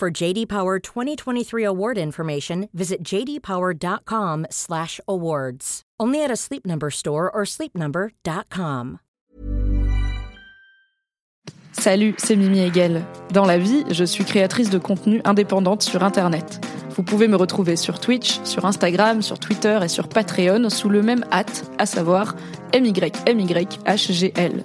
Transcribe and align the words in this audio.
For 0.00 0.10
JD 0.10 0.46
Power 0.46 0.78
2023 0.78 1.62
award 1.62 1.98
information, 1.98 2.70
visit 2.72 3.04
jdpower.com/awards. 3.04 5.82
Only 6.00 6.24
at 6.24 6.30
a 6.30 6.36
Sleep 6.36 6.66
Number 6.66 6.90
store 6.90 7.30
or 7.30 7.44
sleepnumber.com. 7.44 9.00
Salut, 11.72 12.14
c'est 12.16 12.36
Mimi 12.36 12.60
Hegel. 12.60 13.04
Dans 13.34 13.44
la 13.44 13.58
vie, 13.58 13.84
je 13.90 14.04
suis 14.04 14.24
créatrice 14.24 14.70
de 14.70 14.78
contenu 14.78 15.20
indépendante 15.24 15.82
sur 15.82 16.02
Internet. 16.02 16.66
Vous 16.96 17.02
pouvez 17.02 17.28
me 17.28 17.36
retrouver 17.36 17.76
sur 17.76 18.00
Twitch, 18.00 18.40
sur 18.44 18.64
Instagram, 18.64 19.20
sur 19.20 19.38
Twitter 19.38 19.78
et 19.82 19.88
sur 19.88 20.08
Patreon 20.08 20.70
sous 20.70 20.88
le 20.88 21.02
même 21.02 21.26
hâte, 21.30 21.70
à 21.76 21.84
savoir 21.84 22.36
MYMYHGL. 22.72 24.64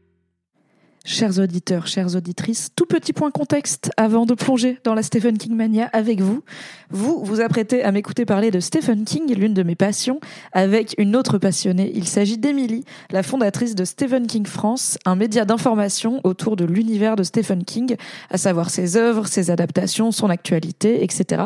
Chers 1.03 1.39
auditeurs, 1.39 1.87
chères 1.87 2.15
auditrices, 2.15 2.69
tout 2.75 2.85
petit 2.85 3.11
point 3.11 3.31
contexte 3.31 3.89
avant 3.97 4.27
de 4.27 4.35
plonger 4.35 4.77
dans 4.83 4.93
la 4.93 5.01
Stephen 5.01 5.35
King 5.35 5.55
mania 5.55 5.89
avec 5.93 6.21
vous. 6.21 6.43
Vous 6.91 7.25
vous 7.25 7.41
apprêtez 7.41 7.81
à 7.81 7.91
m'écouter 7.91 8.23
parler 8.23 8.51
de 8.51 8.59
Stephen 8.59 9.03
King, 9.03 9.33
l'une 9.33 9.55
de 9.55 9.63
mes 9.63 9.73
passions, 9.73 10.19
avec 10.51 10.93
une 10.99 11.15
autre 11.15 11.39
passionnée. 11.39 11.91
Il 11.95 12.07
s'agit 12.07 12.37
d'Emily, 12.37 12.85
la 13.09 13.23
fondatrice 13.23 13.73
de 13.73 13.83
Stephen 13.83 14.27
King 14.27 14.45
France, 14.45 14.99
un 15.05 15.15
média 15.15 15.43
d'information 15.43 16.21
autour 16.23 16.55
de 16.55 16.65
l'univers 16.65 17.15
de 17.15 17.23
Stephen 17.23 17.63
King, 17.63 17.95
à 18.29 18.37
savoir 18.37 18.69
ses 18.69 18.95
œuvres, 18.95 19.25
ses 19.25 19.49
adaptations, 19.49 20.11
son 20.11 20.29
actualité, 20.29 21.03
etc. 21.03 21.45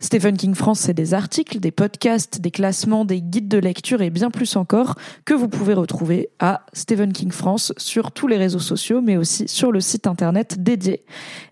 Stephen 0.00 0.36
King 0.36 0.54
France, 0.54 0.80
c'est 0.80 0.94
des 0.94 1.14
articles, 1.14 1.60
des 1.60 1.70
podcasts, 1.70 2.42
des 2.42 2.50
classements, 2.50 3.06
des 3.06 3.22
guides 3.22 3.48
de 3.48 3.58
lecture 3.58 4.02
et 4.02 4.10
bien 4.10 4.30
plus 4.30 4.56
encore 4.56 4.96
que 5.24 5.32
vous 5.32 5.48
pouvez 5.48 5.72
retrouver 5.72 6.28
à 6.40 6.66
Stephen 6.74 7.14
King 7.14 7.30
France 7.30 7.72
sur 7.78 8.12
tous 8.12 8.26
les 8.26 8.36
réseaux 8.36 8.58
sociaux, 8.58 8.81
mais 8.90 9.16
aussi 9.16 9.46
sur 9.48 9.70
le 9.70 9.80
site 9.80 10.06
internet 10.06 10.62
dédié. 10.62 11.02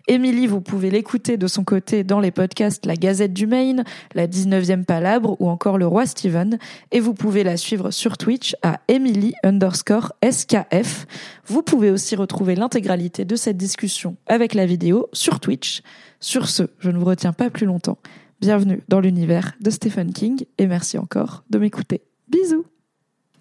Émilie, 0.07 0.47
vous 0.47 0.61
pouvez 0.61 0.89
l'écouter 0.89 1.37
de 1.37 1.47
son 1.47 1.63
côté 1.63 2.03
dans 2.03 2.19
les 2.19 2.31
podcasts 2.31 2.85
La 2.85 2.95
Gazette 2.95 3.33
du 3.33 3.47
Maine, 3.47 3.83
La 4.13 4.27
19e 4.27 4.83
Palabre 4.83 5.37
ou 5.39 5.49
encore 5.49 5.77
Le 5.77 5.87
Roi 5.87 6.05
Steven. 6.05 6.57
Et 6.91 6.99
vous 6.99 7.13
pouvez 7.13 7.43
la 7.43 7.57
suivre 7.57 7.91
sur 7.91 8.17
Twitch 8.17 8.55
à 8.63 8.79
Emily 8.87 9.33
underscore 9.43 10.13
SKF. 10.29 11.05
Vous 11.45 11.61
pouvez 11.61 11.91
aussi 11.91 12.15
retrouver 12.15 12.55
l'intégralité 12.55 13.25
de 13.25 13.35
cette 13.35 13.57
discussion 13.57 14.17
avec 14.27 14.53
la 14.53 14.65
vidéo 14.65 15.07
sur 15.13 15.39
Twitch. 15.39 15.81
Sur 16.19 16.49
ce, 16.49 16.63
je 16.79 16.89
ne 16.89 16.97
vous 16.97 17.05
retiens 17.05 17.33
pas 17.33 17.49
plus 17.49 17.65
longtemps. 17.65 17.97
Bienvenue 18.41 18.81
dans 18.89 18.99
l'univers 18.99 19.53
de 19.61 19.69
Stephen 19.69 20.13
King 20.13 20.45
et 20.57 20.67
merci 20.67 20.97
encore 20.97 21.43
de 21.49 21.59
m'écouter. 21.59 22.01
Bisous 22.27 22.65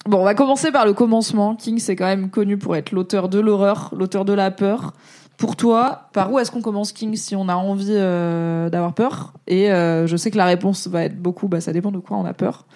Bon, 0.06 0.21
on 0.21 0.25
va 0.25 0.34
commencer 0.34 0.72
par 0.72 0.87
le 0.87 0.93
commencement. 0.94 1.55
King, 1.55 1.78
c'est 1.78 1.94
quand 1.97 2.06
même 2.06 2.31
connu 2.31 2.56
pour 2.56 2.75
être 2.77 2.93
l'auteur 2.93 3.28
de 3.28 3.38
l'horreur, 3.38 3.93
l'auteur 3.97 4.25
de 4.25 4.33
la 4.33 4.50
peur. 4.50 4.93
Pour 5.37 5.56
toi, 5.56 6.09
par 6.12 6.31
où 6.33 6.38
est-ce 6.38 6.50
qu'on 6.50 6.61
commence 6.61 6.93
King 6.93 7.16
si 7.16 7.34
on 7.34 7.49
a 7.49 7.55
envie 7.55 7.87
euh, 7.91 8.69
d'avoir 8.69 8.93
peur? 8.94 9.33
Et 9.47 9.72
euh, 9.72 10.06
je 10.06 10.16
sais 10.16 10.31
que 10.31 10.37
la 10.37 10.44
réponse 10.44 10.87
va 10.87 11.05
être 11.05 11.16
beaucoup, 11.21 11.49
bah, 11.49 11.61
ça 11.62 11.72
dépend 11.72 11.91
de 11.93 11.99
quoi 11.99 12.16
on 12.19 12.25
a 12.27 12.34
peur. 12.34 12.66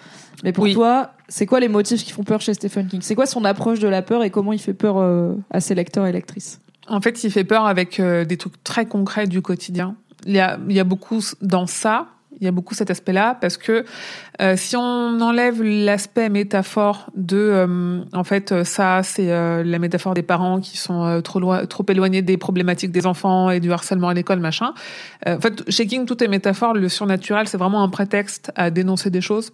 Mais 0.43 0.51
pour 0.51 0.63
Oui. 0.63 0.73
toi, 0.73 1.11
c'est 1.27 1.45
quoi 1.45 1.59
les 1.59 1.67
motifs 1.67 2.03
qui 2.03 2.11
font 2.11 2.23
peur 2.23 2.41
chez 2.41 2.53
Stephen 2.55 2.87
King? 2.87 3.01
C'est 3.03 3.15
quoi 3.15 3.25
son 3.27 3.45
approche 3.45 3.79
de 3.79 3.87
la 3.87 4.01
peur 4.01 4.23
et 4.23 4.29
comment 4.31 4.51
il 4.51 4.59
fait 4.59 4.73
peur 4.73 4.97
euh, 4.97 5.33
à 5.51 5.59
ses 5.59 5.75
lecteurs 5.75 6.07
et 6.07 6.11
lectrices? 6.11 6.59
En 6.87 7.01
fait, 7.01 7.23
il 7.23 7.31
fait 7.31 7.43
peur 7.43 7.65
avec 7.65 7.99
euh, 7.99 8.25
des 8.25 8.37
trucs 8.37 8.63
très 8.63 8.85
concrets 8.85 9.27
du 9.27 9.41
quotidien. 9.41 9.95
Il 10.25 10.33
y 10.33 10.39
a, 10.39 10.57
il 10.67 10.75
y 10.75 10.79
a 10.79 10.83
beaucoup 10.83 11.21
dans 11.41 11.67
ça, 11.67 12.07
il 12.39 12.45
y 12.45 12.47
a 12.47 12.51
beaucoup 12.51 12.73
cet 12.73 12.91
aspect-là, 12.91 13.37
parce 13.39 13.57
que 13.57 13.85
euh, 14.41 14.55
si 14.57 14.75
on 14.75 15.21
enlève 15.21 15.63
l'aspect 15.63 16.29
métaphore 16.29 17.09
de, 17.15 17.37
euh, 17.37 18.01
en 18.13 18.23
fait, 18.23 18.51
euh, 18.51 18.63
ça, 18.63 19.01
c'est 19.03 19.31
euh, 19.31 19.63
la 19.63 19.79
métaphore 19.79 20.13
des 20.13 20.23
parents 20.23 20.59
qui 20.59 20.77
sont 20.77 21.05
euh, 21.05 21.21
trop 21.21 21.39
loin, 21.39 21.65
trop 21.65 21.85
éloignés 21.87 22.21
des 22.21 22.37
problématiques 22.37 22.91
des 22.91 23.05
enfants 23.05 23.49
et 23.49 23.59
du 23.59 23.71
harcèlement 23.71 24.09
à 24.09 24.13
l'école, 24.13 24.39
machin. 24.39 24.73
Euh, 25.27 25.37
en 25.37 25.39
fait, 25.39 25.69
chez 25.69 25.87
King, 25.87 26.05
tout 26.05 26.23
est 26.23 26.27
métaphore. 26.27 26.73
Le 26.73 26.89
surnaturel, 26.89 27.47
c'est 27.47 27.57
vraiment 27.57 27.83
un 27.83 27.89
prétexte 27.89 28.51
à 28.55 28.69
dénoncer 28.69 29.09
des 29.09 29.21
choses. 29.21 29.51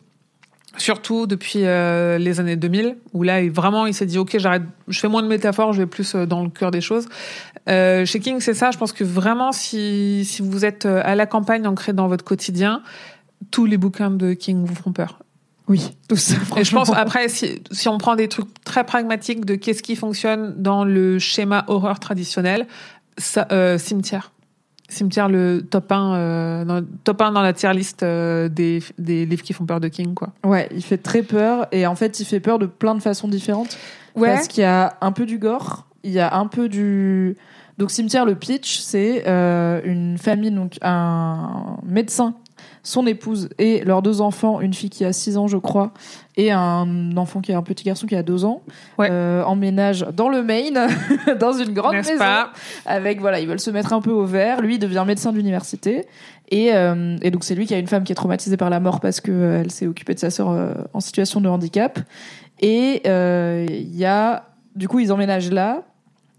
Surtout 0.77 1.27
depuis 1.27 1.65
euh, 1.65 2.17
les 2.17 2.39
années 2.39 2.55
2000, 2.55 2.97
où 3.13 3.23
là, 3.23 3.41
il, 3.41 3.51
vraiment, 3.51 3.85
il 3.87 3.93
s'est 3.93 4.05
dit, 4.05 4.17
OK, 4.17 4.37
j'arrête, 4.37 4.63
je 4.87 4.99
fais 4.99 5.09
moins 5.09 5.21
de 5.21 5.27
métaphores, 5.27 5.73
je 5.73 5.81
vais 5.81 5.87
plus 5.87 6.15
euh, 6.15 6.25
dans 6.25 6.43
le 6.43 6.49
cœur 6.49 6.71
des 6.71 6.79
choses. 6.79 7.07
Euh, 7.69 8.05
chez 8.05 8.19
King, 8.19 8.39
c'est 8.39 8.53
ça. 8.53 8.71
Je 8.71 8.77
pense 8.77 8.93
que 8.93 9.03
vraiment, 9.03 9.51
si, 9.51 10.25
si 10.25 10.41
vous 10.41 10.65
êtes 10.65 10.85
euh, 10.85 11.01
à 11.03 11.15
la 11.15 11.25
campagne, 11.25 11.67
ancré 11.67 11.93
dans 11.93 12.07
votre 12.07 12.23
quotidien, 12.23 12.81
tous 13.51 13.65
les 13.65 13.77
bouquins 13.77 14.11
de 14.11 14.33
King 14.33 14.65
vous 14.65 14.75
feront 14.75 14.93
peur. 14.93 15.19
Oui, 15.67 15.91
tout 16.07 16.15
ça. 16.15 16.35
Et 16.57 16.63
je 16.63 16.71
pense, 16.73 16.91
après, 16.91 17.29
si, 17.29 17.61
si 17.71 17.87
on 17.87 17.97
prend 17.97 18.15
des 18.15 18.27
trucs 18.27 18.61
très 18.63 18.83
pragmatiques 18.83 19.45
de 19.45 19.55
qu'est-ce 19.55 19.83
qui 19.83 19.95
fonctionne 19.95 20.55
dans 20.57 20.83
le 20.83 21.19
schéma 21.19 21.63
horreur 21.67 21.99
traditionnel, 21.99 22.67
ça, 23.17 23.47
euh, 23.51 23.77
cimetière. 23.77 24.31
Cimetière, 24.91 25.29
le 25.29 25.61
top 25.61 25.91
1, 25.91 26.13
euh, 26.13 26.65
dans, 26.65 26.85
top 27.03 27.21
1 27.21 27.31
dans 27.31 27.41
la 27.41 27.53
tier 27.53 27.73
list 27.73 28.03
euh, 28.03 28.49
des, 28.49 28.83
des 28.97 29.25
livres 29.25 29.43
qui 29.43 29.53
font 29.53 29.65
peur 29.65 29.79
de 29.79 29.87
King, 29.87 30.13
quoi. 30.13 30.29
Ouais, 30.43 30.67
il 30.75 30.83
fait 30.83 30.97
très 30.97 31.23
peur 31.23 31.67
et 31.71 31.87
en 31.87 31.95
fait, 31.95 32.19
il 32.19 32.25
fait 32.25 32.39
peur 32.39 32.59
de 32.59 32.65
plein 32.65 32.95
de 32.95 33.01
façons 33.01 33.27
différentes. 33.27 33.77
Parce 34.19 34.47
qu'il 34.47 34.63
y 34.63 34.65
a 34.65 34.97
un 35.01 35.11
peu 35.11 35.25
du 35.25 35.37
gore, 35.37 35.85
il 36.03 36.11
y 36.11 36.19
a 36.19 36.35
un 36.35 36.47
peu 36.47 36.67
du. 36.67 37.37
Donc, 37.77 37.91
Cimetière, 37.91 38.25
le 38.25 38.35
pitch, 38.35 38.79
c'est 38.79 39.23
euh, 39.27 39.81
une 39.85 40.17
famille, 40.17 40.51
donc 40.51 40.77
un 40.81 41.77
médecin, 41.85 42.35
son 42.83 43.05
épouse 43.05 43.49
et 43.59 43.83
leurs 43.83 44.01
deux 44.01 44.21
enfants, 44.21 44.59
une 44.61 44.73
fille 44.73 44.89
qui 44.89 45.05
a 45.05 45.13
6 45.13 45.37
ans, 45.37 45.47
je 45.47 45.57
crois, 45.57 45.91
et 46.35 46.51
un 46.51 47.15
enfant 47.17 47.39
qui 47.41 47.53
a 47.53 47.57
un 47.57 47.61
petit 47.61 47.83
garçon 47.83 48.07
qui 48.07 48.15
a 48.15 48.23
2 48.23 48.43
ans, 48.45 48.61
Ouais. 48.97 49.09
euh, 49.11 49.43
emménagent 49.43 50.05
dans 50.15 50.29
le 50.29 50.41
Maine, 50.41 50.79
dans 51.39 51.53
une 51.53 51.73
grande 51.73 51.93
N'est-ce 51.93 52.09
maison. 52.13 52.19
pas? 52.23 52.51
Avec 52.85 53.19
voilà, 53.21 53.39
ils 53.39 53.47
veulent 53.47 53.59
se 53.59 53.69
mettre 53.71 53.93
un 53.93 54.01
peu 54.01 54.11
au 54.11 54.25
vert. 54.25 54.61
Lui 54.61 54.75
il 54.75 54.79
devient 54.79 55.03
médecin 55.05 55.31
d'université 55.31 56.05
et, 56.49 56.73
euh, 56.73 57.17
et 57.21 57.29
donc 57.31 57.43
c'est 57.43 57.53
lui 57.55 57.65
qui 57.67 57.73
a 57.73 57.77
une 57.77 57.87
femme 57.87 58.03
qui 58.03 58.11
est 58.11 58.15
traumatisée 58.15 58.57
par 58.57 58.69
la 58.69 58.79
mort 58.79 58.99
parce 58.99 59.21
que 59.21 59.31
euh, 59.31 59.69
s'est 59.69 59.87
occupée 59.87 60.13
de 60.15 60.19
sa 60.19 60.29
sœur 60.31 60.47
en 60.93 60.99
situation 60.99 61.39
de 61.41 61.49
handicap. 61.49 61.99
Et 62.61 63.01
il 63.07 63.95
y 63.95 64.05
a 64.05 64.43
du 64.75 64.87
coup 64.87 64.99
ils 64.99 65.11
emménagent 65.11 65.51
là 65.51 65.83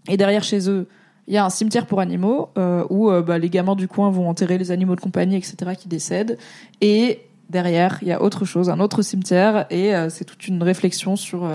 et 0.09 0.17
derrière 0.17 0.43
chez 0.43 0.69
eux 0.69 0.87
il 1.27 1.33
y 1.33 1.37
a 1.37 1.45
un 1.45 1.49
cimetière 1.49 1.85
pour 1.85 1.99
animaux 1.99 2.49
euh, 2.57 2.83
où 2.89 3.09
euh, 3.09 3.21
bah, 3.21 3.37
les 3.37 3.49
gamins 3.49 3.75
du 3.75 3.87
coin 3.87 4.09
vont 4.11 4.29
enterrer 4.29 4.57
les 4.57 4.71
animaux 4.71 4.95
de 4.95 5.01
compagnie 5.01 5.35
etc 5.35 5.71
qui 5.77 5.87
décèdent 5.87 6.37
et 6.81 7.21
derrière 7.49 7.99
il 8.01 8.07
y 8.07 8.11
a 8.11 8.21
autre 8.21 8.45
chose 8.45 8.69
un 8.69 8.79
autre 8.79 9.01
cimetière 9.01 9.65
et 9.69 9.95
euh, 9.95 10.09
c'est 10.09 10.25
toute 10.25 10.47
une 10.47 10.61
réflexion 10.61 11.15
sur 11.15 11.47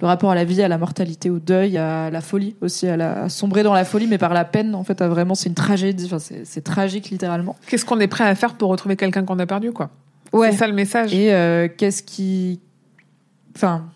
le 0.00 0.06
rapport 0.06 0.30
à 0.30 0.34
la 0.34 0.44
vie, 0.44 0.62
à 0.62 0.68
la 0.68 0.78
mortalité, 0.78 1.28
au 1.28 1.38
deuil, 1.38 1.76
à 1.76 2.08
la 2.08 2.22
folie 2.22 2.56
aussi, 2.62 2.86
à, 2.86 2.96
la, 2.96 3.24
à 3.24 3.28
sombrer 3.28 3.62
dans 3.62 3.74
la 3.74 3.84
folie, 3.84 4.06
mais 4.06 4.16
par 4.16 4.32
la 4.32 4.46
peine. 4.46 4.74
En 4.74 4.82
fait, 4.82 5.02
à 5.02 5.08
vraiment, 5.08 5.34
c'est 5.34 5.50
une 5.50 5.54
tragédie. 5.54 6.06
Enfin, 6.06 6.16
c'est 6.18 6.64
tragique 6.64 7.10
littéralement. 7.10 7.54
Qu'est-ce 7.66 7.84
qu'on 7.84 8.00
est 8.00 8.08
prêt 8.08 8.24
à 8.24 8.34
faire 8.34 8.54
pour 8.54 8.70
retrouver 8.70 8.96
quelqu'un 8.96 9.26
qu'on 9.26 9.38
a 9.38 9.44
perdu, 9.44 9.72
quoi? 9.72 9.90
Ouais. 10.32 10.52
C'est 10.52 10.56
ça 10.56 10.68
le 10.68 10.72
message. 10.72 11.12
Et 11.12 11.70
qu'est-ce 11.76 12.02
qui, 12.02 12.60
enfin, 13.54 13.90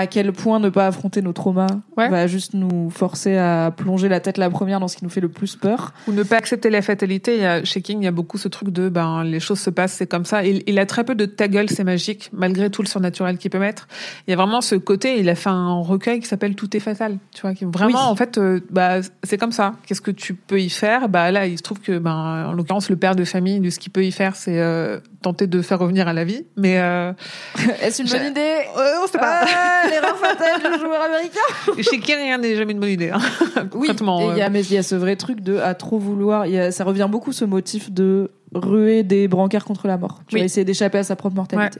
à 0.00 0.06
quel 0.06 0.32
point 0.32 0.58
ne 0.58 0.70
pas 0.70 0.86
affronter 0.86 1.20
nos 1.22 1.32
traumas 1.32 1.66
va 1.96 2.26
juste 2.26 2.54
nous 2.54 2.88
forcer 2.88 3.36
à 3.36 3.72
plonger 3.76 4.08
la 4.08 4.20
tête 4.20 4.38
la 4.38 4.48
première 4.48 4.80
dans 4.80 4.88
ce 4.88 4.96
qui 4.96 5.04
nous 5.04 5.10
fait 5.10 5.20
le 5.20 5.28
plus 5.28 5.56
peur. 5.56 5.92
Ou 6.08 6.12
ne 6.12 6.22
pas 6.22 6.36
accepter 6.36 6.70
la 6.70 6.80
fatalité. 6.80 7.36
Il 7.36 7.42
y 7.42 7.46
a, 7.46 7.62
chez 7.64 7.82
King, 7.82 8.00
il 8.00 8.04
y 8.04 8.08
a 8.08 8.12
beaucoup 8.12 8.38
ce 8.38 8.48
truc 8.48 8.70
de 8.70 8.88
ben 8.88 9.22
les 9.22 9.40
choses 9.40 9.60
se 9.60 9.68
passent, 9.70 9.92
c'est 9.92 10.06
comme 10.06 10.24
ça. 10.24 10.44
Il, 10.44 10.62
il 10.66 10.78
a 10.78 10.86
très 10.86 11.04
peu 11.04 11.14
de 11.14 11.26
ta 11.26 11.48
gueule, 11.48 11.68
c'est 11.68 11.84
magique, 11.84 12.30
malgré 12.32 12.70
tout 12.70 12.82
le 12.82 12.88
surnaturel 12.88 13.36
qu'il 13.36 13.50
peut 13.50 13.58
mettre. 13.58 13.86
Il 14.26 14.30
y 14.30 14.34
a 14.34 14.36
vraiment 14.36 14.60
ce 14.60 14.74
côté. 14.74 15.18
Il 15.18 15.28
a 15.28 15.34
fait 15.34 15.50
un 15.50 15.74
recueil 15.74 16.20
qui 16.20 16.26
s'appelle 16.26 16.54
Tout 16.54 16.74
est 16.76 16.80
fatal. 16.80 17.18
Tu 17.34 17.42
vois, 17.42 17.54
qui 17.54 17.64
vraiment 17.66 18.10
en 18.10 18.16
fait, 18.16 18.38
euh, 18.38 18.60
bah 18.70 19.00
c'est 19.22 19.36
comme 19.38 19.52
ça. 19.52 19.74
Qu'est-ce 19.86 20.00
que 20.00 20.10
tu 20.10 20.34
peux 20.34 20.60
y 20.60 20.70
faire? 20.70 21.08
Bah 21.08 21.30
là, 21.30 21.46
il 21.46 21.58
se 21.58 21.62
trouve 21.62 21.80
que 21.80 21.98
ben 21.98 22.46
en 22.48 22.52
l'occurrence 22.52 22.88
le 22.88 22.96
père 22.96 23.14
de 23.14 23.24
famille, 23.24 23.60
de 23.60 23.70
ce 23.70 23.78
qu'il 23.78 23.92
peut 23.92 24.04
y 24.04 24.12
faire, 24.12 24.36
c'est 24.36 24.58
euh, 24.58 25.00
tenter 25.22 25.46
de 25.46 25.60
faire 25.62 25.78
revenir 25.78 26.08
à 26.08 26.12
la 26.12 26.24
vie. 26.24 26.46
Mais 26.56 26.78
euh, 26.78 27.12
est-ce 27.82 28.02
une 28.02 28.08
bonne 28.08 28.26
idée? 28.26 28.56
On 29.02 29.06
sait 29.06 29.18
pas. 29.18 29.44
L'erreur 29.90 30.16
fatale 30.16 30.72
du 30.72 30.78
joueur 30.78 31.00
américain. 31.02 31.82
Chez 31.82 32.00
qui 32.00 32.14
rien 32.14 32.38
n'est 32.38 32.56
jamais 32.56 32.72
une 32.72 32.80
bonne 32.80 32.90
idée. 32.90 33.10
Hein. 33.10 33.20
Oui. 33.74 33.88
il 33.90 34.38
y 34.38 34.42
a, 34.42 34.48
mais 34.48 34.62
il 34.62 34.72
y 34.72 34.78
a 34.78 34.82
ce 34.82 34.94
vrai 34.94 35.16
truc 35.16 35.40
de 35.40 35.58
à 35.58 35.74
trop 35.74 35.98
vouloir. 35.98 36.46
Il 36.46 36.52
y 36.52 36.58
a, 36.58 36.72
ça 36.72 36.84
revient 36.84 37.08
beaucoup 37.10 37.32
ce 37.32 37.44
motif 37.44 37.90
de 37.90 38.30
ruer 38.54 39.02
des 39.02 39.28
brancards 39.28 39.64
contre 39.64 39.86
la 39.86 39.96
mort. 39.96 40.20
Tu 40.26 40.38
vas 40.38 40.44
essayer 40.44 40.64
d'échapper 40.64 40.98
à 40.98 41.04
sa 41.04 41.16
propre 41.16 41.36
mortalité. 41.36 41.78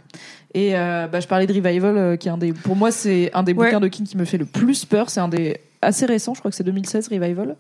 Et 0.55 0.77
euh, 0.77 1.07
bah, 1.09 1.21
je 1.21 1.27
parlais 1.27 1.47
de 1.47 1.53
Revival, 1.53 1.97
euh, 1.97 2.17
qui 2.17 2.29
est 2.29 2.31
un 2.31 2.39
des, 2.39 2.53
pour 2.53 2.77
moi, 2.77 2.91
c'est 2.91 3.31
un 3.35 3.43
des 3.43 3.55
bouquins 3.55 3.81
de 3.81 3.89
King 3.89 4.07
qui 4.07 4.17
me 4.17 4.25
fait 4.25 4.39
le 4.39 4.47
plus 4.47 4.85
peur. 4.85 5.11
C'est 5.11 5.21
un 5.21 5.29
des 5.29 5.61
assez 5.83 6.07
récents, 6.07 6.35
je 6.35 6.41
crois 6.41 6.51
que 6.51 6.57
c'est 6.57 6.65
2016, 6.65 7.09
Revival. 7.09 7.57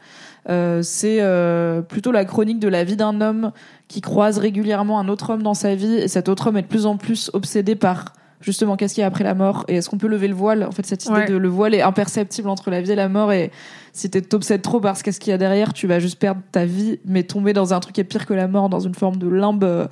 Euh, 0.48 0.82
c'est 0.82 1.18
euh, 1.20 1.80
plutôt 1.80 2.12
la 2.12 2.24
chronique 2.24 2.58
de 2.58 2.68
la 2.68 2.84
vie 2.84 2.96
d'un 2.96 3.20
homme 3.20 3.52
qui 3.88 4.00
croise 4.00 4.38
régulièrement 4.38 5.00
un 5.00 5.08
autre 5.08 5.30
homme 5.30 5.42
dans 5.42 5.54
sa 5.54 5.74
vie, 5.74 5.94
et 5.94 6.08
cet 6.08 6.28
autre 6.28 6.48
homme 6.48 6.56
est 6.56 6.62
de 6.62 6.66
plus 6.66 6.86
en 6.86 6.96
plus 6.96 7.30
obsédé 7.32 7.74
par 7.74 8.12
justement 8.40 8.76
qu'est-ce 8.76 8.94
qu'il 8.94 9.02
y 9.02 9.04
a 9.04 9.06
après 9.06 9.24
la 9.24 9.34
mort 9.34 9.64
et 9.68 9.76
est-ce 9.76 9.90
qu'on 9.90 9.98
peut 9.98 10.08
lever 10.08 10.28
le 10.28 10.34
voile? 10.34 10.64
En 10.64 10.72
fait 10.72 10.86
cette 10.86 11.04
idée 11.06 11.26
de 11.26 11.36
le 11.36 11.48
voile 11.48 11.74
est 11.74 11.82
imperceptible 11.82 12.48
entre 12.48 12.70
la 12.70 12.80
vie 12.80 12.92
et 12.92 12.96
la 12.96 13.08
mort 13.08 13.32
et 13.32 13.50
si 13.92 14.10
tu 14.10 14.22
t'obsèdes 14.22 14.62
trop 14.62 14.80
parce 14.80 15.02
qu'est-ce 15.02 15.20
qu'il 15.20 15.30
y 15.30 15.34
a 15.34 15.38
derrière 15.38 15.72
tu 15.72 15.86
vas 15.86 15.98
juste 15.98 16.18
perdre 16.18 16.40
ta 16.52 16.64
vie 16.64 16.98
mais 17.04 17.22
tomber 17.22 17.52
dans 17.52 17.74
un 17.74 17.80
truc 17.80 17.94
qui 17.94 18.00
est 18.00 18.04
pire 18.04 18.26
que 18.26 18.34
la 18.34 18.48
mort 18.48 18.68
dans 18.68 18.80
une 18.80 18.94
forme 18.94 19.16
de 19.16 19.28
limbe 19.28 19.64
euh, 19.64 19.86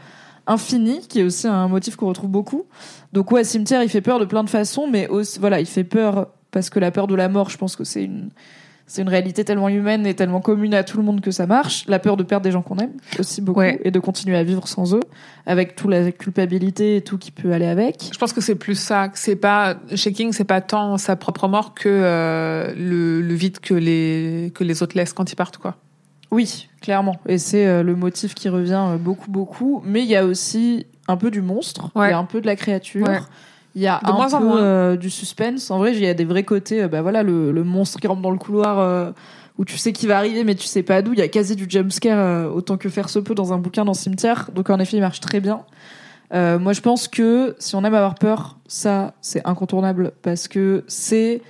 infinie 0.46 1.06
qui 1.08 1.20
est 1.20 1.24
aussi 1.24 1.46
un 1.46 1.68
motif 1.68 1.96
qu'on 1.96 2.08
retrouve 2.08 2.30
beaucoup. 2.30 2.64
Donc 3.12 3.30
ouais 3.32 3.44
cimetière 3.44 3.82
il 3.82 3.88
fait 3.88 4.00
peur 4.00 4.18
de 4.18 4.24
plein 4.24 4.44
de 4.44 4.50
façons 4.50 4.86
mais 4.86 5.08
aussi, 5.08 5.38
voilà 5.38 5.60
il 5.60 5.66
fait 5.66 5.84
peur 5.84 6.28
parce 6.50 6.70
que 6.70 6.78
la 6.78 6.90
peur 6.90 7.06
de 7.06 7.14
la 7.14 7.28
mort 7.28 7.50
je 7.50 7.58
pense 7.58 7.76
que 7.76 7.84
c'est 7.84 8.04
une 8.04 8.30
c'est 8.88 9.02
une 9.02 9.08
réalité 9.08 9.44
tellement 9.44 9.68
humaine 9.68 10.06
et 10.06 10.14
tellement 10.14 10.40
commune 10.40 10.72
à 10.72 10.82
tout 10.82 10.96
le 10.96 11.04
monde 11.04 11.20
que 11.20 11.30
ça 11.30 11.46
marche. 11.46 11.84
La 11.86 11.98
peur 11.98 12.16
de 12.16 12.22
perdre 12.22 12.42
des 12.42 12.50
gens 12.50 12.62
qu'on 12.62 12.78
aime 12.78 12.94
aussi 13.18 13.42
beaucoup 13.42 13.60
et 13.60 13.90
de 13.90 14.00
continuer 14.00 14.36
à 14.36 14.42
vivre 14.42 14.66
sans 14.66 14.94
eux, 14.94 15.02
avec 15.46 15.76
toute 15.76 15.90
la 15.90 16.10
culpabilité 16.10 16.96
et 16.96 17.02
tout 17.02 17.18
qui 17.18 17.30
peut 17.30 17.52
aller 17.52 17.66
avec. 17.66 18.10
Je 18.12 18.18
pense 18.18 18.32
que 18.32 18.40
c'est 18.40 18.54
plus 18.54 18.78
ça. 18.78 19.10
C'est 19.12 19.36
pas 19.36 19.76
chez 19.94 20.12
King, 20.12 20.32
c'est 20.32 20.44
pas 20.44 20.62
tant 20.62 20.96
sa 20.96 21.16
propre 21.16 21.48
mort 21.48 21.74
que 21.74 21.88
euh, 21.88 22.72
le, 22.74 23.20
le, 23.20 23.34
vide 23.34 23.60
que 23.60 23.74
les 23.74 24.50
que 24.54 24.64
les 24.64 24.82
autres 24.82 24.96
laissent 24.96 25.12
quand 25.12 25.30
ils 25.30 25.36
partent, 25.36 25.58
quoi. 25.58 25.76
Oui, 26.30 26.68
clairement. 26.80 27.20
Et 27.26 27.38
c'est 27.38 27.66
euh, 27.66 27.82
le 27.82 27.94
motif 27.94 28.34
qui 28.34 28.48
revient 28.48 28.86
euh, 28.88 28.96
beaucoup, 28.96 29.30
beaucoup. 29.30 29.82
Mais 29.84 30.02
il 30.02 30.08
y 30.08 30.16
a 30.16 30.24
aussi 30.24 30.86
un 31.08 31.16
peu 31.16 31.30
du 31.30 31.42
monstre, 31.42 31.90
il 31.96 32.00
y 32.00 32.12
a 32.12 32.18
un 32.18 32.24
peu 32.24 32.40
de 32.40 32.46
la 32.46 32.56
créature. 32.56 33.06
Il 33.78 33.82
y 33.82 33.86
a 33.86 34.00
un 34.02 34.40
peu 34.40 34.60
euh, 34.60 34.96
du 34.96 35.08
suspense. 35.08 35.70
En 35.70 35.78
vrai, 35.78 35.92
il 35.92 36.02
y 36.02 36.08
a 36.08 36.14
des 36.14 36.24
vrais 36.24 36.42
côtés. 36.42 36.82
Euh, 36.82 36.88
bah 36.88 37.00
voilà, 37.00 37.22
le, 37.22 37.52
le, 37.52 37.62
monstre 37.62 38.00
qui 38.00 38.08
rentre 38.08 38.20
dans 38.20 38.32
le 38.32 38.36
couloir 38.36 38.80
euh, 38.80 39.12
où 39.56 39.64
tu 39.64 39.78
sais 39.78 39.92
qu'il 39.92 40.08
va 40.08 40.18
arriver, 40.18 40.42
mais 40.42 40.56
tu 40.56 40.66
sais 40.66 40.82
pas 40.82 41.00
d'où. 41.00 41.12
Il 41.12 41.20
y 41.20 41.22
a 41.22 41.28
quasi 41.28 41.54
du 41.54 41.66
jumpscare 41.68 42.52
autant 42.52 42.76
que 42.76 42.88
faire 42.88 43.08
se 43.08 43.20
peut 43.20 43.36
dans 43.36 43.52
un 43.52 43.58
bouquin 43.58 43.84
dans 43.84 43.94
cimetière. 43.94 44.50
Donc 44.52 44.68
en 44.68 44.80
effet, 44.80 44.96
il 44.96 45.00
marche 45.00 45.20
très 45.20 45.38
bien. 45.38 45.60
moi, 46.32 46.72
je 46.72 46.80
pense 46.80 47.06
que 47.06 47.54
si 47.60 47.76
on 47.76 47.84
aime 47.84 47.94
avoir 47.94 48.16
peur, 48.16 48.58
ça, 48.66 49.14
c'est 49.20 49.46
incontournable 49.46 50.10
parce 50.22 50.48
que 50.48 50.82
c'est 50.88 51.40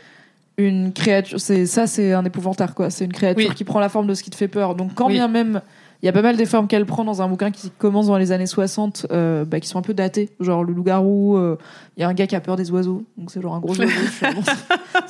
une 0.58 0.92
créature. 0.92 1.40
C'est 1.40 1.64
ça, 1.64 1.86
c'est 1.86 2.12
un 2.12 2.26
épouvantaire 2.26 2.74
quoi. 2.74 2.90
C'est 2.90 3.06
une 3.06 3.12
créature 3.14 3.54
qui 3.54 3.64
prend 3.64 3.80
la 3.80 3.88
forme 3.88 4.06
de 4.06 4.12
ce 4.12 4.22
qui 4.22 4.28
te 4.28 4.36
fait 4.36 4.48
peur. 4.48 4.74
Donc 4.74 4.92
quand 4.94 5.08
bien 5.08 5.28
même 5.28 5.62
il 6.02 6.06
y 6.06 6.08
a 6.08 6.12
pas 6.12 6.22
mal 6.22 6.36
des 6.36 6.46
formes 6.46 6.68
qu'elle 6.68 6.86
prend 6.86 7.04
dans 7.04 7.22
un 7.22 7.28
bouquin 7.28 7.50
qui 7.50 7.70
commence 7.70 8.06
dans 8.06 8.18
les 8.18 8.30
années 8.30 8.46
60, 8.46 9.06
euh, 9.10 9.44
bah, 9.44 9.58
qui 9.58 9.68
sont 9.68 9.78
un 9.78 9.82
peu 9.82 9.94
datées. 9.94 10.30
Genre 10.38 10.62
le 10.62 10.72
loup-garou, 10.72 11.36
euh, 11.36 11.56
il 11.96 12.02
y 12.02 12.04
a 12.04 12.08
un 12.08 12.14
gars 12.14 12.28
qui 12.28 12.36
a 12.36 12.40
peur 12.40 12.54
des 12.54 12.70
oiseaux, 12.70 13.02
donc 13.16 13.32
c'est 13.32 13.42
genre 13.42 13.56
un 13.56 13.58
gros 13.58 13.74
oiseau. 13.80 13.92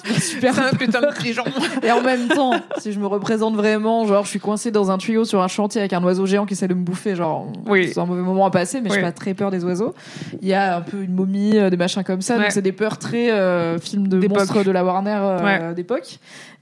c'est 0.02 0.20
super. 0.20 0.58
un 0.58 0.70
putain 0.70 1.02
de 1.02 1.14
pigeon. 1.22 1.44
Et 1.82 1.92
en 1.92 2.00
même 2.00 2.28
temps, 2.28 2.52
si 2.78 2.92
je 2.92 3.00
me 3.00 3.06
représente 3.06 3.54
vraiment, 3.54 4.06
genre 4.06 4.24
je 4.24 4.30
suis 4.30 4.40
coincée 4.40 4.70
dans 4.70 4.90
un 4.90 4.96
tuyau 4.96 5.26
sur 5.26 5.42
un 5.42 5.48
chantier 5.48 5.82
avec 5.82 5.92
un 5.92 6.02
oiseau 6.02 6.24
géant 6.24 6.46
qui 6.46 6.54
essaie 6.54 6.68
de 6.68 6.74
me 6.74 6.82
bouffer, 6.82 7.14
genre 7.14 7.52
oui. 7.66 7.90
c'est 7.92 8.00
un 8.00 8.06
mauvais 8.06 8.22
moment 8.22 8.46
à 8.46 8.50
passer, 8.50 8.80
mais 8.80 8.88
je 8.88 8.94
j'ai 8.94 9.02
pas 9.02 9.12
très 9.12 9.34
peur 9.34 9.50
des 9.50 9.64
oiseaux. 9.64 9.94
Il 10.40 10.48
y 10.48 10.54
a 10.54 10.78
un 10.78 10.80
peu 10.80 11.02
une 11.02 11.12
momie, 11.12 11.58
euh, 11.58 11.68
des 11.68 11.76
machins 11.76 12.02
comme 12.02 12.22
ça, 12.22 12.38
donc 12.38 12.50
c'est 12.50 12.62
des 12.62 12.72
peurs 12.72 12.96
très 12.96 13.30
euh, 13.30 13.78
film 13.78 14.08
de 14.08 14.26
monstres 14.26 14.64
de 14.64 14.70
la 14.70 14.82
Warner 14.82 15.18
euh, 15.20 15.74
d'époque. 15.74 16.18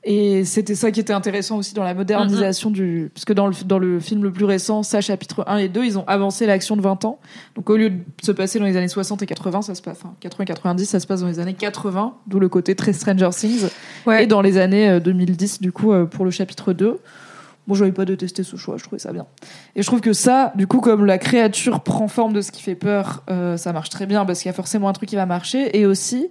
Et 0.08 0.44
c'était 0.44 0.76
ça 0.76 0.92
qui 0.92 1.00
était 1.00 1.12
intéressant 1.12 1.56
aussi 1.56 1.74
dans 1.74 1.82
la 1.82 1.92
modernisation 1.92 2.70
du, 2.70 3.10
parce 3.12 3.24
que 3.24 3.32
dans 3.32 3.48
le, 3.48 3.54
dans 3.64 3.80
le 3.80 3.98
film 3.98 4.22
le 4.22 4.32
plus 4.32 4.44
récent, 4.44 4.84
ça, 4.84 5.00
chapitre 5.00 5.42
1 5.48 5.56
et 5.56 5.68
2, 5.68 5.84
ils 5.84 5.98
ont 5.98 6.04
avancé 6.06 6.46
l'action 6.46 6.76
de 6.76 6.80
20 6.80 7.04
ans. 7.04 7.18
Donc, 7.56 7.68
au 7.70 7.76
lieu 7.76 7.90
de 7.90 7.98
se 8.22 8.30
passer 8.30 8.60
dans 8.60 8.66
les 8.66 8.76
années 8.76 8.86
60 8.86 9.22
et 9.22 9.26
80, 9.26 9.62
ça 9.62 9.74
se 9.74 9.82
passe, 9.82 9.98
enfin, 10.00 10.14
80-90, 10.22 10.84
ça 10.84 11.00
se 11.00 11.08
passe 11.08 11.22
dans 11.22 11.26
les 11.26 11.40
années 11.40 11.54
80, 11.54 12.14
d'où 12.28 12.38
le 12.38 12.48
côté 12.48 12.76
très 12.76 12.92
Stranger 12.92 13.30
Things. 13.32 13.66
Et 14.16 14.28
dans 14.28 14.42
les 14.42 14.58
années 14.58 15.00
2010, 15.00 15.54
euh, 15.54 15.58
du 15.60 15.72
coup, 15.72 15.92
euh, 15.92 16.06
pour 16.06 16.24
le 16.24 16.30
chapitre 16.30 16.72
2. 16.72 17.00
Bon, 17.66 17.74
j'avais 17.74 17.90
pas 17.90 18.04
détesté 18.04 18.44
ce 18.44 18.54
choix, 18.54 18.76
je 18.76 18.84
trouvais 18.84 19.00
ça 19.00 19.12
bien. 19.12 19.26
Et 19.74 19.82
je 19.82 19.86
trouve 19.88 20.00
que 20.00 20.12
ça, 20.12 20.52
du 20.54 20.68
coup, 20.68 20.78
comme 20.78 21.04
la 21.04 21.18
créature 21.18 21.80
prend 21.80 22.06
forme 22.06 22.32
de 22.32 22.42
ce 22.42 22.52
qui 22.52 22.62
fait 22.62 22.76
peur, 22.76 23.24
euh, 23.28 23.56
ça 23.56 23.72
marche 23.72 23.90
très 23.90 24.06
bien 24.06 24.24
parce 24.24 24.38
qu'il 24.38 24.48
y 24.48 24.50
a 24.50 24.54
forcément 24.54 24.88
un 24.88 24.92
truc 24.92 25.08
qui 25.08 25.16
va 25.16 25.26
marcher. 25.26 25.76
Et 25.76 25.84
aussi, 25.84 26.28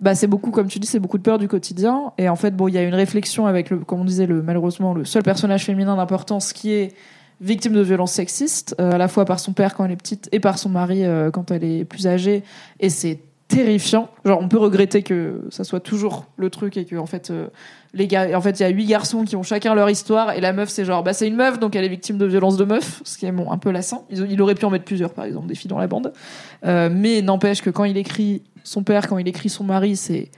bah 0.00 0.14
c'est 0.14 0.26
beaucoup 0.26 0.50
comme 0.50 0.68
tu 0.68 0.78
dis 0.78 0.86
c'est 0.86 0.98
beaucoup 0.98 1.18
de 1.18 1.22
peur 1.22 1.38
du 1.38 1.48
quotidien. 1.48 2.12
Et 2.18 2.28
en 2.28 2.36
fait 2.36 2.56
bon 2.56 2.68
il 2.68 2.74
y 2.74 2.78
a 2.78 2.82
une 2.82 2.94
réflexion 2.94 3.46
avec 3.46 3.70
le 3.70 3.78
comme 3.78 4.00
on 4.00 4.04
disait 4.04 4.26
le 4.26 4.42
malheureusement 4.42 4.94
le 4.94 5.04
seul 5.04 5.22
personnage 5.22 5.64
féminin 5.64 5.96
d'importance 5.96 6.52
qui 6.52 6.72
est 6.72 6.94
victime 7.40 7.72
de 7.72 7.80
violences 7.80 8.12
sexistes 8.12 8.74
euh, 8.80 8.92
à 8.92 8.98
la 8.98 9.08
fois 9.08 9.24
par 9.24 9.40
son 9.40 9.52
père 9.52 9.74
quand 9.74 9.84
elle 9.84 9.92
est 9.92 9.96
petite 9.96 10.28
et 10.32 10.40
par 10.40 10.58
son 10.58 10.68
mari 10.68 11.04
euh, 11.04 11.30
quand 11.30 11.50
elle 11.50 11.64
est 11.64 11.84
plus 11.84 12.06
âgée. 12.06 12.42
Et 12.80 12.90
c'est 12.90 13.20
terrifiant. 13.48 14.08
Genre 14.24 14.38
on 14.40 14.48
peut 14.48 14.58
regretter 14.58 15.02
que 15.02 15.42
ça 15.50 15.64
soit 15.64 15.80
toujours 15.80 16.26
le 16.36 16.50
truc 16.50 16.76
et 16.76 16.84
que 16.84 16.96
en 16.96 17.06
fait 17.06 17.30
euh, 17.30 17.48
les 17.92 18.06
gars 18.06 18.28
en 18.36 18.40
fait 18.40 18.60
il 18.60 18.62
y 18.62 18.66
a 18.66 18.68
huit 18.68 18.86
garçons 18.86 19.24
qui 19.24 19.36
ont 19.36 19.42
chacun 19.42 19.74
leur 19.74 19.90
histoire 19.90 20.32
et 20.32 20.40
la 20.40 20.52
meuf 20.52 20.68
c'est 20.68 20.84
genre 20.84 21.02
bah 21.02 21.12
c'est 21.12 21.26
une 21.26 21.34
meuf 21.34 21.58
donc 21.58 21.74
elle 21.74 21.84
est 21.84 21.88
victime 21.88 22.16
de 22.16 22.26
violences 22.26 22.56
de 22.56 22.64
meuf 22.64 23.02
ce 23.04 23.18
qui 23.18 23.26
est 23.26 23.32
bon 23.32 23.50
un 23.50 23.58
peu 23.58 23.70
lassant. 23.70 24.06
Il, 24.10 24.30
il 24.30 24.40
aurait 24.40 24.54
pu 24.54 24.64
en 24.66 24.70
mettre 24.70 24.84
plusieurs 24.84 25.12
par 25.12 25.24
exemple 25.24 25.46
des 25.46 25.54
filles 25.54 25.70
dans 25.70 25.78
la 25.78 25.88
bande. 25.88 26.12
Mais 26.62 27.22
n'empêche 27.22 27.60
que 27.60 27.70
quand 27.70 27.84
il 27.84 27.96
écrit 27.96 28.42
son 28.70 28.84
père, 28.84 29.08
quand 29.08 29.18
il 29.18 29.26
écrit 29.26 29.48
son 29.48 29.64
mari, 29.64 29.96
c'est 29.96 30.30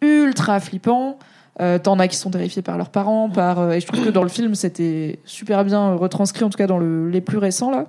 ultra 0.00 0.60
flippant. 0.60 1.18
Euh, 1.60 1.78
T'en 1.78 1.98
as 1.98 2.06
qui 2.06 2.16
sont 2.16 2.30
terrifiés 2.30 2.62
par 2.62 2.78
leurs 2.78 2.90
parents, 2.90 3.28
par 3.28 3.58
euh, 3.58 3.72
et 3.72 3.80
je 3.80 3.86
trouve 3.86 4.04
que 4.04 4.10
dans 4.10 4.22
le 4.22 4.28
film 4.28 4.54
c'était 4.54 5.18
super 5.24 5.64
bien 5.64 5.94
retranscrit, 5.96 6.44
en 6.44 6.50
tout 6.50 6.56
cas 6.56 6.66
dans 6.66 6.78
le, 6.78 7.10
les 7.10 7.20
plus 7.20 7.38
récents 7.38 7.70
là, 7.70 7.88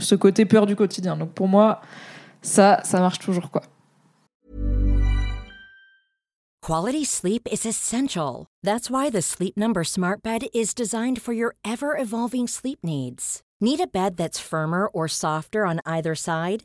ce 0.00 0.14
côté 0.16 0.44
peur 0.44 0.66
du 0.66 0.76
quotidien. 0.76 1.16
Donc 1.16 1.30
pour 1.30 1.48
moi, 1.48 1.80
ça, 2.42 2.80
ça 2.82 2.98
marche 2.98 3.20
toujours 3.20 3.50
quoi. 3.50 3.62
Quality 6.60 7.04
sleep 7.04 7.48
is 7.50 7.64
essential. 7.64 8.46
That's 8.62 8.90
why 8.90 9.10
the 9.10 9.22
Sleep 9.22 9.56
Number 9.56 9.82
Smart 9.84 10.22
Bed 10.22 10.48
is 10.52 10.74
designed 10.74 11.22
for 11.22 11.32
your 11.32 11.54
ever 11.64 11.96
evolving 11.96 12.48
sleep 12.48 12.80
needs. 12.82 13.40
Need 13.60 13.80
a 13.80 13.86
bed 13.86 14.16
that's 14.16 14.38
firmer 14.38 14.88
or 14.92 15.08
softer 15.08 15.64
on 15.64 15.80
either 15.86 16.14
side? 16.14 16.64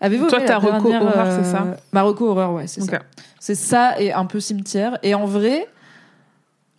Avez-vous 0.00 0.28
Toi, 0.28 0.40
ta 0.40 0.58
reco 0.58 0.92
horreur, 0.92 1.26
c'est 1.30 1.50
ça 1.50 1.62
euh, 1.66 1.74
Ma 1.92 2.02
reco 2.02 2.28
horreur, 2.30 2.52
ouais, 2.52 2.66
c'est 2.66 2.82
ça. 2.82 3.00
C'est 3.40 3.54
ça 3.54 4.00
et 4.00 4.12
un 4.12 4.26
peu 4.26 4.40
cimetière. 4.40 4.98
Et 5.02 5.14
en 5.14 5.26
vrai, 5.26 5.68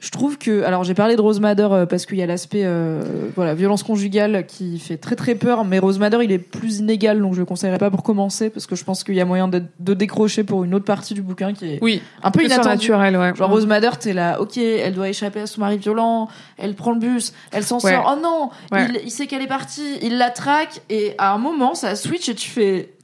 je 0.05 0.11
trouve 0.11 0.37
que 0.37 0.63
alors 0.63 0.83
j'ai 0.83 0.93
parlé 0.93 1.15
de 1.15 1.21
Rose 1.21 1.39
Madder 1.39 1.67
euh, 1.71 1.85
parce 1.85 2.05
qu'il 2.05 2.17
y 2.17 2.21
a 2.21 2.25
l'aspect 2.25 2.63
euh, 2.63 3.01
voilà 3.35 3.55
violence 3.55 3.81
conjugale 3.81 4.45
qui 4.45 4.77
fait 4.77 4.97
très 4.97 5.15
très 5.15 5.35
peur 5.35 5.63
mais 5.63 5.79
Rose 5.79 5.99
Madder 5.99 6.19
il 6.21 6.31
est 6.31 6.37
plus 6.37 6.79
inégal 6.79 7.19
donc 7.21 7.33
je 7.33 7.39
le 7.39 7.45
conseillerais 7.45 7.77
pas 7.77 7.89
pour 7.89 8.03
commencer 8.03 8.49
parce 8.49 8.67
que 8.67 8.75
je 8.75 8.83
pense 8.83 9.03
qu'il 9.03 9.15
y 9.15 9.21
a 9.21 9.25
moyen 9.25 9.47
de, 9.47 9.63
de, 9.79 9.93
décrocher 9.93 10.43
pour 10.43 10.63
une 10.63 10.75
autre 10.75 10.85
partie 10.85 11.13
du 11.13 11.21
bouquin 11.21 11.53
qui 11.53 11.73
est 11.73 11.79
oui, 11.81 12.01
un 12.21 12.29
peu 12.29 12.45
naturel 12.45 13.17
ouais. 13.17 13.35
genre 13.35 13.49
Rose 13.49 13.65
Madder 13.65 13.91
t'es 13.99 14.13
là 14.13 14.41
ok 14.41 14.57
elle 14.57 14.93
doit 14.93 15.09
échapper 15.09 15.39
à 15.39 15.47
son 15.47 15.61
mari 15.61 15.77
violent 15.77 16.27
elle 16.57 16.75
prend 16.75 16.91
le 16.91 16.99
bus 16.99 17.33
elle 17.51 17.63
s'en 17.63 17.79
sort. 17.79 18.13
Oh 18.15 18.21
non 18.21 18.49
il, 18.73 18.99
il 19.05 19.11
sait 19.11 19.27
qu'elle 19.27 19.41
est 19.41 19.47
partie 19.47 19.97
il 20.01 20.17
la 20.17 20.29
traque 20.29 20.81
et 20.89 21.15
à 21.17 21.33
un 21.33 21.37
moment 21.37 21.73
ça 21.73 21.95
switch 21.95 22.27
et 22.29 22.35
tu 22.35 22.49
fais 22.49 22.94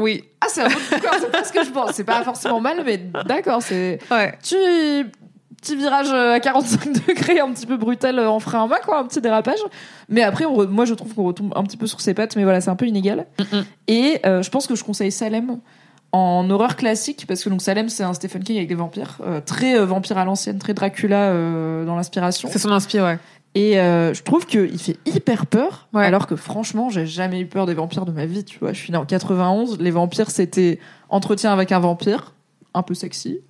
Oui. 0.00 0.24
Ah, 0.40 0.46
c'est 0.48 0.62
un 0.62 0.68
mot 0.68 0.74
de 0.74 1.00
cœur, 1.00 1.14
c'est 1.20 1.30
pas 1.30 1.44
ce 1.44 1.52
que 1.52 1.62
je 1.64 1.70
pense. 1.70 1.92
C'est 1.92 2.04
pas 2.04 2.24
forcément 2.24 2.60
mal, 2.60 2.82
mais 2.84 2.98
d'accord, 3.26 3.62
c'est. 3.62 3.98
Ouais. 4.10 4.36
Tu. 4.42 4.56
Petit 5.62 5.76
virage 5.76 6.10
à 6.10 6.40
45 6.40 7.06
degrés, 7.06 7.38
un 7.38 7.52
petit 7.52 7.66
peu 7.66 7.76
brutal 7.76 8.18
en 8.18 8.40
frein 8.40 8.64
à 8.64 8.66
main, 8.66 8.78
quoi, 8.82 8.98
un 9.00 9.04
petit 9.04 9.20
dérapage. 9.20 9.58
Mais 10.08 10.22
après, 10.22 10.46
on 10.46 10.56
re- 10.56 10.68
moi, 10.68 10.86
je 10.86 10.94
trouve 10.94 11.12
qu'on 11.14 11.24
retombe 11.24 11.52
un 11.54 11.62
petit 11.64 11.76
peu 11.76 11.86
sur 11.86 12.00
ses 12.00 12.14
pattes, 12.14 12.34
mais 12.34 12.44
voilà, 12.44 12.62
c'est 12.62 12.70
un 12.70 12.76
peu 12.76 12.86
inégal. 12.86 13.26
Mm-mm. 13.38 13.64
Et 13.86 14.20
euh, 14.24 14.40
je 14.42 14.48
pense 14.48 14.66
que 14.66 14.74
je 14.74 14.82
conseille 14.82 15.12
Salem 15.12 15.58
en 16.12 16.48
horreur 16.48 16.76
classique, 16.76 17.26
parce 17.28 17.44
que 17.44 17.50
donc 17.50 17.60
Salem, 17.60 17.90
c'est 17.90 18.02
un 18.02 18.14
Stephen 18.14 18.42
King 18.42 18.56
avec 18.56 18.68
des 18.70 18.74
vampires, 18.74 19.18
euh, 19.20 19.42
très 19.44 19.78
euh, 19.78 19.84
vampire 19.84 20.16
à 20.16 20.24
l'ancienne, 20.24 20.58
très 20.58 20.72
Dracula 20.72 21.24
euh, 21.28 21.84
dans 21.84 21.94
l'inspiration. 21.94 22.48
C'est 22.50 22.58
son 22.58 22.72
inspire, 22.72 23.04
ouais. 23.04 23.18
Et 23.56 23.80
euh, 23.80 24.14
je 24.14 24.22
trouve 24.22 24.46
qu'il 24.46 24.78
fait 24.78 24.96
hyper 25.06 25.46
peur, 25.46 25.88
Ouais. 25.92 26.04
alors 26.04 26.26
que 26.28 26.36
franchement, 26.36 26.88
j'ai 26.88 27.06
jamais 27.06 27.40
eu 27.40 27.46
peur 27.46 27.66
des 27.66 27.74
vampires 27.74 28.04
de 28.04 28.12
ma 28.12 28.24
vie. 28.26 28.44
Tu 28.44 28.58
vois, 28.60 28.72
je 28.72 28.78
suis 28.78 28.92
née 28.92 28.98
en 28.98 29.04
91. 29.04 29.78
Les 29.80 29.90
vampires, 29.90 30.30
c'était 30.30 30.78
entretien 31.08 31.52
avec 31.52 31.72
un 31.72 31.80
vampire, 31.80 32.32
un 32.74 32.82
peu 32.82 32.94
sexy. 32.94 33.40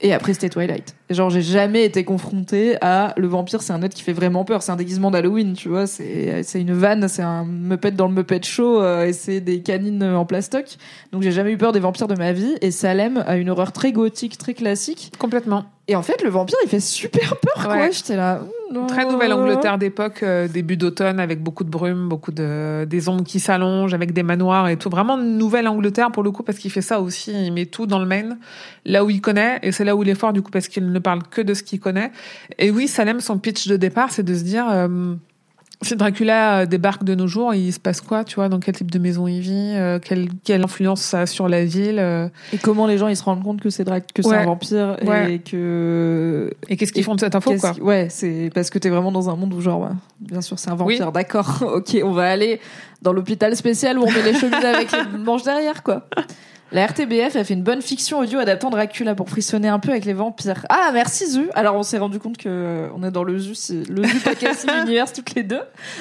Et 0.00 0.12
après, 0.12 0.32
c'était 0.34 0.48
Twilight. 0.48 0.96
Et 1.08 1.14
genre, 1.14 1.30
j'ai 1.30 1.40
jamais 1.40 1.84
été 1.84 2.04
confrontée 2.04 2.76
à 2.80 3.14
le 3.16 3.26
vampire, 3.28 3.62
c'est 3.62 3.72
un 3.72 3.80
être 3.82 3.94
qui 3.94 4.02
fait 4.02 4.12
vraiment 4.12 4.44
peur. 4.44 4.62
C'est 4.62 4.72
un 4.72 4.76
déguisement 4.76 5.10
d'Halloween, 5.10 5.52
tu 5.52 5.68
vois. 5.68 5.86
C'est 5.86 6.42
une 6.54 6.72
vanne, 6.72 7.06
c'est 7.08 7.22
un 7.22 7.44
Muppet 7.44 7.92
dans 7.92 8.08
le 8.08 8.14
Muppet 8.14 8.42
Show, 8.42 8.82
euh, 8.82 9.06
et 9.06 9.12
c'est 9.12 9.40
des 9.40 9.60
canines 9.60 10.02
en 10.02 10.24
plastoc. 10.24 10.76
Donc, 11.12 11.22
j'ai 11.22 11.30
jamais 11.32 11.52
eu 11.52 11.58
peur 11.58 11.72
des 11.72 11.80
vampires 11.80 12.08
de 12.08 12.16
ma 12.16 12.32
vie. 12.32 12.54
Et 12.60 12.70
Salem 12.70 13.22
a 13.26 13.36
une 13.36 13.50
horreur 13.50 13.72
très 13.72 13.92
gothique, 13.92 14.36
très 14.36 14.54
classique. 14.54 15.12
Complètement. 15.18 15.64
Et 15.86 15.96
en 15.96 16.02
fait, 16.02 16.22
le 16.22 16.30
vampire, 16.30 16.56
il 16.64 16.68
fait 16.70 16.80
super 16.80 17.36
peur, 17.36 17.64
quoi. 17.64 17.74
Ouais. 17.74 17.92
J'étais 17.92 18.16
là. 18.16 18.40
oh, 18.74 18.86
Très 18.88 19.04
non. 19.04 19.12
Nouvelle-Angleterre 19.12 19.76
d'époque, 19.76 20.22
euh, 20.22 20.48
début 20.48 20.78
d'automne, 20.78 21.20
avec 21.20 21.42
beaucoup 21.42 21.62
de 21.62 21.68
brume, 21.68 22.08
beaucoup 22.08 22.32
de 22.32 22.86
des 22.88 23.08
ombres 23.10 23.24
qui 23.24 23.38
s'allongent, 23.38 23.92
avec 23.92 24.12
des 24.14 24.22
manoirs 24.22 24.68
et 24.68 24.78
tout. 24.78 24.88
Vraiment 24.88 25.18
Nouvelle-Angleterre 25.18 26.10
pour 26.10 26.22
le 26.22 26.30
coup, 26.30 26.42
parce 26.42 26.56
qu'il 26.58 26.70
fait 26.70 26.80
ça 26.80 27.00
aussi. 27.00 27.32
Il 27.32 27.52
met 27.52 27.66
tout 27.66 27.86
dans 27.86 27.98
le 27.98 28.06
Maine, 28.06 28.38
là 28.86 29.04
où 29.04 29.10
il 29.10 29.20
connaît, 29.20 29.58
et 29.62 29.72
c'est 29.72 29.84
là 29.84 29.94
où 29.94 30.02
il 30.02 30.08
est 30.08 30.14
fort 30.14 30.32
du 30.32 30.40
coup, 30.40 30.50
parce 30.50 30.68
qu'il 30.68 30.90
ne 30.90 30.98
parle 30.98 31.22
que 31.24 31.42
de 31.42 31.52
ce 31.52 31.62
qu'il 31.62 31.80
connaît. 31.80 32.12
Et 32.58 32.70
oui, 32.70 32.88
Salem, 32.88 33.20
son 33.20 33.36
pitch 33.38 33.68
de 33.68 33.76
départ, 33.76 34.10
c'est 34.10 34.22
de 34.22 34.34
se 34.34 34.42
dire. 34.42 34.66
euh, 34.70 35.14
si 35.82 35.96
Dracula 35.96 36.60
euh, 36.60 36.66
débarque 36.66 37.04
de 37.04 37.14
nos 37.14 37.26
jours, 37.26 37.54
il 37.54 37.72
se 37.72 37.80
passe 37.80 38.00
quoi, 38.00 38.24
tu 38.24 38.36
vois, 38.36 38.48
dans 38.48 38.58
quel 38.60 38.74
type 38.74 38.90
de 38.90 38.98
maison 38.98 39.26
il 39.26 39.40
vit, 39.40 39.72
euh, 39.74 39.98
quelle, 39.98 40.28
quelle 40.44 40.62
influence 40.62 41.00
ça 41.02 41.22
a 41.22 41.26
sur 41.26 41.48
la 41.48 41.64
ville, 41.64 41.98
euh, 41.98 42.28
Et 42.52 42.58
comment 42.58 42.86
les 42.86 42.96
gens 42.98 43.08
ils 43.08 43.16
se 43.16 43.22
rendent 43.24 43.42
compte 43.42 43.60
que 43.60 43.70
c'est 43.70 43.84
Drac- 43.84 44.12
que 44.14 44.22
c'est 44.22 44.34
un 44.34 44.44
vampire 44.44 44.96
Ouais. 45.04 45.34
et 45.34 45.38
que 45.40 46.52
et 46.68 46.76
qu'est-ce 46.76 46.92
qu'ils 46.92 47.04
font 47.04 47.14
de 47.14 47.20
cette 47.20 47.34
info, 47.34 47.54
quoi. 47.60 47.72
ouais 47.80 48.06
c'est 48.10 48.50
parce 48.54 48.70
que 48.70 48.78
t'es 48.78 48.88
vraiment 48.88 49.12
dans 49.12 49.28
un 49.30 49.36
monde 49.36 49.52
où 49.54 49.60
genre 49.60 49.80
ouais, 49.82 49.88
bien 50.20 50.40
sûr 50.40 50.58
c'est 50.58 50.70
un 50.70 50.74
vampire 50.74 51.12
d'accord 51.12 51.62
ok 51.76 51.96
on 52.04 52.12
va 52.12 52.30
aller 52.30 52.60
dans 53.02 53.12
l'hôpital 53.12 53.54
spécial 53.56 53.98
où 53.98 54.02
on 54.04 54.10
met 54.10 54.22
les 54.22 54.34
chemises 54.34 54.64
avec 54.64 54.90
les 54.92 55.18
manches 55.18 55.42
derrière 55.42 55.82
quoi 55.82 56.06
la 56.74 56.86
RTBF 56.86 57.36
a 57.36 57.44
fait 57.44 57.54
une 57.54 57.62
bonne 57.62 57.80
fiction 57.80 58.18
audio 58.18 58.40
adaptant 58.40 58.68
Dracula 58.68 59.14
pour 59.14 59.30
frissonner 59.30 59.68
un 59.68 59.78
peu 59.78 59.90
avec 59.90 60.04
les 60.04 60.12
vampires. 60.12 60.66
Ah 60.68 60.90
merci 60.92 61.30
Zu. 61.30 61.48
Alors 61.54 61.76
on 61.76 61.84
s'est 61.84 61.98
rendu 61.98 62.18
compte 62.18 62.36
que 62.36 62.48
euh, 62.48 62.88
on 62.96 63.04
est 63.04 63.12
dans 63.12 63.22
le 63.22 63.38
Zu, 63.38 63.54
c'est 63.54 63.88
le 63.88 64.02
Zu 64.02 64.18
Podcast 64.18 64.68
Universe 64.82 65.12
toutes 65.12 65.36
les 65.36 65.44
deux. 65.44 65.60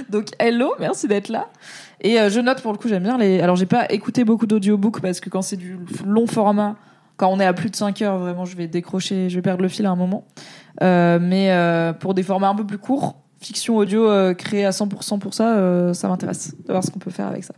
Donc 0.10 0.30
hello, 0.40 0.74
merci 0.80 1.08
d'être 1.08 1.30
là. 1.30 1.50
Et 2.02 2.20
euh, 2.20 2.28
je 2.32 2.40
note 2.40 2.64
pour 2.64 2.72
le 2.72 2.80
coup 2.80 2.88
j'aime 2.88 3.04
bien 3.04 3.20
les. 3.20 3.40
Alors 3.40 3.56
j'ai 3.56 3.68
pas 3.68 3.86
écouté 3.92 4.24
beaucoup 4.24 4.48
d'audiobooks 4.48 5.00
parce 5.00 5.20
que 5.20 5.30
quand 5.30 5.44
c'est 5.44 5.58
du 5.58 5.78
long 6.08 6.26
format, 6.26 6.76
quand 7.18 7.28
on 7.28 7.40
est 7.40 7.46
à 7.46 7.54
plus 7.54 7.70
de 7.70 7.76
5 7.76 8.02
heures, 8.02 8.18
vraiment 8.18 8.46
je 8.46 8.58
vais 8.58 8.66
décrocher, 8.66 9.30
je 9.30 9.36
vais 9.36 9.44
perdre 9.44 9.62
le 9.62 9.70
fil 9.70 9.86
à 9.86 9.92
un 9.92 9.96
moment. 9.96 10.26
Euh, 10.82 11.20
mais 11.22 11.54
pour 12.00 12.16
des 12.16 12.24
formats 12.24 12.50
un 12.50 12.56
peu 12.56 12.66
plus 12.66 12.80
courts, 12.80 13.22
fiction 13.40 13.78
audio 13.78 14.34
créée 14.34 14.66
à 14.66 14.72
100% 14.72 15.20
pour 15.20 15.36
ça, 15.36 15.94
ça 15.94 16.08
m'intéresse 16.08 16.56
de 16.66 16.72
voir 16.72 16.84
ce 16.84 16.90
qu'on 16.90 16.98
peut 16.98 17.12
faire 17.12 17.28
avec 17.28 17.44
ça. 17.44 17.54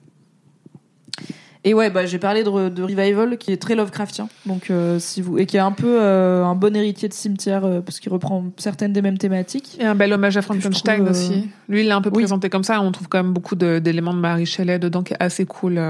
Et 1.67 1.73
ouais, 1.73 1.89
bah, 1.89 2.05
j'ai 2.05 2.19
parlé 2.19 2.43
de, 2.43 2.69
de 2.69 2.83
Revival 2.83 3.37
qui 3.39 3.51
est 3.51 3.57
très 3.57 3.73
Lovecraftien, 3.73 4.29
donc 4.45 4.69
euh, 4.69 4.99
si 4.99 5.19
vous 5.21 5.39
et 5.39 5.47
qui 5.47 5.57
est 5.57 5.61
un 5.61 5.71
peu 5.71 5.97
euh, 5.99 6.45
un 6.45 6.53
bon 6.53 6.75
héritier 6.75 7.09
de 7.09 7.13
Cimetière 7.13 7.65
euh, 7.65 7.81
parce 7.81 7.99
qu'il 7.99 8.11
reprend 8.11 8.45
certaines 8.57 8.93
des 8.93 9.01
mêmes 9.01 9.17
thématiques. 9.17 9.75
Et 9.79 9.83
un 9.83 9.95
bel 9.95 10.13
hommage 10.13 10.37
à 10.37 10.43
Frankenstein 10.43 10.97
trouve, 10.97 11.09
aussi. 11.09 11.49
Lui, 11.67 11.81
il 11.81 11.87
l'a 11.87 11.95
un 11.95 12.01
peu 12.01 12.11
oui. 12.13 12.21
présenté 12.21 12.51
comme 12.51 12.63
ça. 12.63 12.79
On 12.81 12.91
trouve 12.91 13.07
quand 13.07 13.17
même 13.17 13.33
beaucoup 13.33 13.55
d'éléments 13.55 14.13
de, 14.13 14.19
Marie 14.19 14.45
Shelley 14.45 14.77
dedans 14.77 15.01
qui 15.01 15.13
est 15.13 15.17
assez 15.19 15.45
cool. 15.45 15.81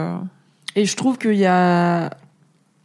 Et 0.77 0.85
je 0.85 0.95
trouve 0.95 1.17
qu'il 1.17 1.35
y 1.35 1.45
a 1.45 2.09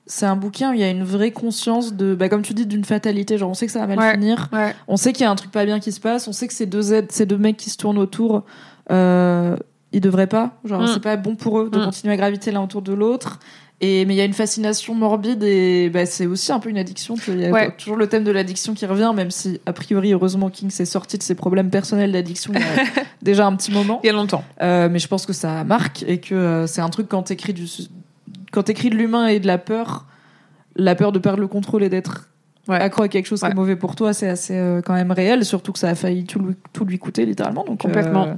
c'est 0.07 0.27
un 0.27 0.35
bouquin 0.35 0.73
où 0.73 0.75
il 0.75 0.81
y 0.81 0.85
a 0.85 0.91
une 0.91 1.05
vraie 1.05 1.31
conscience 1.31 1.95
de 1.95 2.17
bah 2.17 2.29
comme 2.29 2.43
tu 2.43 2.55
dis 2.55 2.67
d'une 2.67 2.85
fatalité, 2.85 3.39
genre 3.39 3.51
on 3.51 3.55
sait 3.55 3.67
que 3.67 3.73
ça 3.73 3.87
va 3.87 3.95
mal 3.95 3.99
Ouais. 4.01 4.13
finir. 4.15 4.49
Ouais. 4.53 4.75
On 4.89 4.97
sait 4.97 5.13
qu'il 5.13 5.23
y 5.23 5.27
a 5.27 5.31
un 5.31 5.37
truc 5.37 5.53
pas 5.53 5.65
bien 5.65 5.79
qui 5.79 5.93
se 5.93 6.01
passe. 6.01 6.27
On 6.27 6.33
sait 6.33 6.49
que 6.49 6.55
ces 6.55 6.67
deux 6.67 6.93
aides, 6.93 7.13
ces 7.13 7.27
deux 7.27 7.39
mecs 7.39 7.57
qui 7.57 7.71
se 7.71 7.77
tournent 7.77 7.99
autour, 7.99 8.43
euh, 8.91 9.57
ils 9.93 10.01
devraient 10.01 10.27
pas. 10.27 10.53
Genre, 10.65 10.83
Mm. 10.83 10.87
c'est 10.95 11.03
pas 11.03 11.17
bon 11.17 11.35
pour 11.37 11.61
eux 11.61 11.71
de 11.71 11.79
Mm. 11.79 11.85
continuer 11.85 12.13
à 12.15 12.17
graviter 12.17 12.51
l'un 12.53 12.63
autour 12.63 12.83
de 12.83 12.93
l'autre. 12.93 13.39
Et 13.83 14.05
mais 14.05 14.13
il 14.15 14.19
y 14.19 14.21
a 14.21 14.25
une 14.27 14.35
fascination 14.35 14.95
morbide 14.95 15.43
et 15.43 15.89
bah, 15.89 16.05
c'est 16.05 16.27
aussi 16.27 16.53
un 16.53 16.59
peu 16.61 16.69
une 16.69 16.77
addiction. 16.77 17.15
Il 17.29 17.41
y 17.41 17.47
a 17.47 17.51
Ouais. 17.51 17.75
toujours 17.79 17.97
le 17.97 18.07
thème 18.09 18.25
de 18.25 18.31
l'addiction 18.31 18.75
qui 18.75 18.85
revient, 18.85 19.11
même 19.17 19.31
si 19.31 19.59
a 19.65 19.73
priori 19.73 20.13
heureusement 20.13 20.51
King 20.51 20.69
s'est 20.69 20.85
sorti 20.85 21.17
de 21.17 21.23
ses 21.23 21.35
problèmes 21.35 21.71
personnels 21.71 22.13
d'addiction 22.13 22.53
il 22.55 22.61
y 22.61 22.63
a 22.63 22.67
déjà 23.23 23.47
un 23.47 23.57
petit 23.57 23.73
moment. 23.73 23.99
Il 24.05 24.09
y 24.09 24.11
a 24.11 24.13
longtemps. 24.13 24.45
Euh, 24.61 24.91
mais 24.91 24.99
je 24.99 25.09
pense 25.09 25.25
que 25.25 25.33
ça 25.33 25.65
marque 25.65 26.05
et 26.07 26.19
que 26.21 26.35
euh, 26.35 26.67
c'est 26.67 26.83
un 26.83 26.91
truc 26.91 27.09
quand 27.09 27.23
t'écris 27.23 27.55
du 27.55 27.67
quand 28.53 28.65
t'écris 28.65 28.91
de 28.91 28.97
l'humain 28.97 29.29
et 29.29 29.41
de 29.41 29.47
la 29.47 29.57
peur, 29.59 30.05
la 30.77 30.95
peur 30.95 31.11
de 31.13 31.19
perdre 31.19 31.41
le 31.41 31.47
contrôle 31.49 31.83
et 31.83 31.89
d'être 31.89 32.29
Ouais. 32.69 32.77
accro 32.81 33.03
à 33.03 33.09
quelque 33.09 33.27
chose 33.27 33.41
qui 33.41 33.47
Ouais. 33.47 33.53
est 33.53 33.55
mauvais 33.55 33.75
pour 33.77 33.97
toi, 33.97 34.13
c'est 34.13 34.29
assez 34.29 34.55
euh, 34.57 34.81
quand 34.83 34.93
même 34.95 35.11
réel, 35.11 35.45
surtout 35.45 35.73
que 35.73 35.79
ça 35.79 35.89
a 35.89 35.95
failli 35.95 36.25
tout 36.25 36.39
lui, 36.39 36.55
tout 36.73 36.85
lui 36.85 36.99
coûter 36.99 37.25
littéralement. 37.27 37.65
Donc, 37.65 37.81
Complètement. 37.81 38.27
euh, 38.27 38.35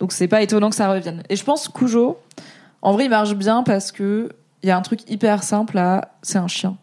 donc 0.00 0.12
c'est 0.12 0.28
pas 0.28 0.42
étonnant 0.42 0.70
que 0.70 0.76
ça 0.76 0.90
revienne. 0.90 1.22
Et 1.28 1.36
je 1.36 1.44
pense 1.44 1.68
Cujo, 1.68 2.18
en 2.82 2.92
vrai, 2.92 3.04
il 3.04 3.10
marche 3.10 3.34
bien 3.34 3.62
parce 3.62 3.92
que 3.92 4.30
il 4.62 4.68
y 4.68 4.72
a 4.72 4.76
un 4.76 4.82
truc 4.82 5.08
hyper 5.10 5.42
simple 5.42 5.78
à, 5.78 6.12
c'est 6.22 6.38
un 6.38 6.48
chien, 6.48 6.76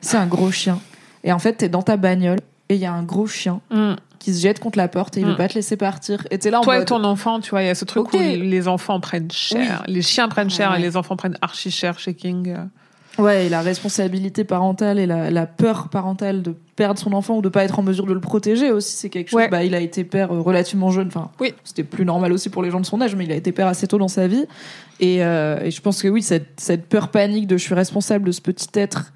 c'est 0.00 0.16
un 0.16 0.26
gros 0.26 0.50
chien. 0.50 0.78
Et 1.24 1.32
en 1.32 1.38
fait, 1.38 1.54
t'es 1.54 1.68
dans 1.68 1.82
ta 1.82 1.96
bagnole 1.96 2.38
et 2.68 2.76
il 2.76 2.80
y 2.80 2.86
a 2.86 2.92
un 2.92 3.02
gros 3.02 3.26
chien 3.26 3.60
Mm. 3.70 3.94
qui 4.18 4.32
se 4.32 4.40
jette 4.40 4.58
contre 4.60 4.78
la 4.78 4.88
porte 4.88 5.16
et 5.16 5.20
il 5.20 5.26
Mm. 5.26 5.30
veut 5.30 5.36
pas 5.36 5.48
te 5.48 5.54
laisser 5.54 5.76
partir. 5.76 6.26
Et 6.30 6.38
t'es 6.38 6.50
là 6.50 6.60
en 6.60 6.62
Toi 6.62 6.76
et 6.76 6.78
mode, 6.78 6.88
ton 6.88 7.04
enfant, 7.04 7.40
tu 7.40 7.50
vois, 7.50 7.62
il 7.62 7.66
y 7.66 7.70
a 7.70 7.74
ce 7.74 7.84
truc 7.84 8.12
où 8.14 8.16
les 8.18 8.68
enfants 8.68 8.98
prennent 9.00 9.30
cher. 9.30 9.82
Les 9.88 10.00
chiens 10.02 10.28
prennent 10.28 10.48
cher 10.50 10.74
et 10.74 10.78
les 10.80 10.96
enfants 10.96 11.16
prennent 11.16 11.36
archi 11.42 11.70
cher 11.70 11.98
chez 11.98 12.14
King. 12.14 12.54
Ouais, 13.18 13.46
et 13.46 13.48
la 13.48 13.62
responsabilité 13.62 14.44
parentale 14.44 14.98
et 14.98 15.06
la, 15.06 15.30
la 15.30 15.46
peur 15.46 15.88
parentale 15.88 16.42
de 16.42 16.54
perdre 16.76 17.00
son 17.00 17.12
enfant 17.12 17.36
ou 17.38 17.42
de 17.42 17.48
pas 17.48 17.64
être 17.64 17.78
en 17.78 17.82
mesure 17.82 18.06
de 18.06 18.12
le 18.12 18.20
protéger 18.20 18.70
aussi, 18.70 18.96
c'est 18.96 19.08
quelque 19.08 19.30
chose. 19.30 19.38
Ouais. 19.38 19.48
Bah, 19.48 19.64
il 19.64 19.74
a 19.74 19.80
été 19.80 20.04
père 20.04 20.32
euh, 20.32 20.40
relativement 20.40 20.90
jeune. 20.90 21.08
Enfin, 21.08 21.30
Oui. 21.40 21.54
c'était 21.64 21.84
plus 21.84 22.04
normal 22.04 22.32
aussi 22.32 22.50
pour 22.50 22.62
les 22.62 22.70
gens 22.70 22.80
de 22.80 22.86
son 22.86 23.00
âge, 23.00 23.16
mais 23.16 23.24
il 23.24 23.32
a 23.32 23.36
été 23.36 23.52
père 23.52 23.66
assez 23.68 23.86
tôt 23.86 23.98
dans 23.98 24.08
sa 24.08 24.26
vie. 24.28 24.44
Et, 25.00 25.24
euh, 25.24 25.60
et 25.62 25.70
je 25.70 25.80
pense 25.80 26.02
que 26.02 26.08
oui, 26.08 26.22
cette, 26.22 26.48
cette 26.60 26.86
peur 26.88 27.08
panique 27.08 27.46
de 27.46 27.56
je 27.56 27.62
suis 27.62 27.74
responsable 27.74 28.26
de 28.26 28.32
ce 28.32 28.40
petit 28.40 28.68
être. 28.74 29.12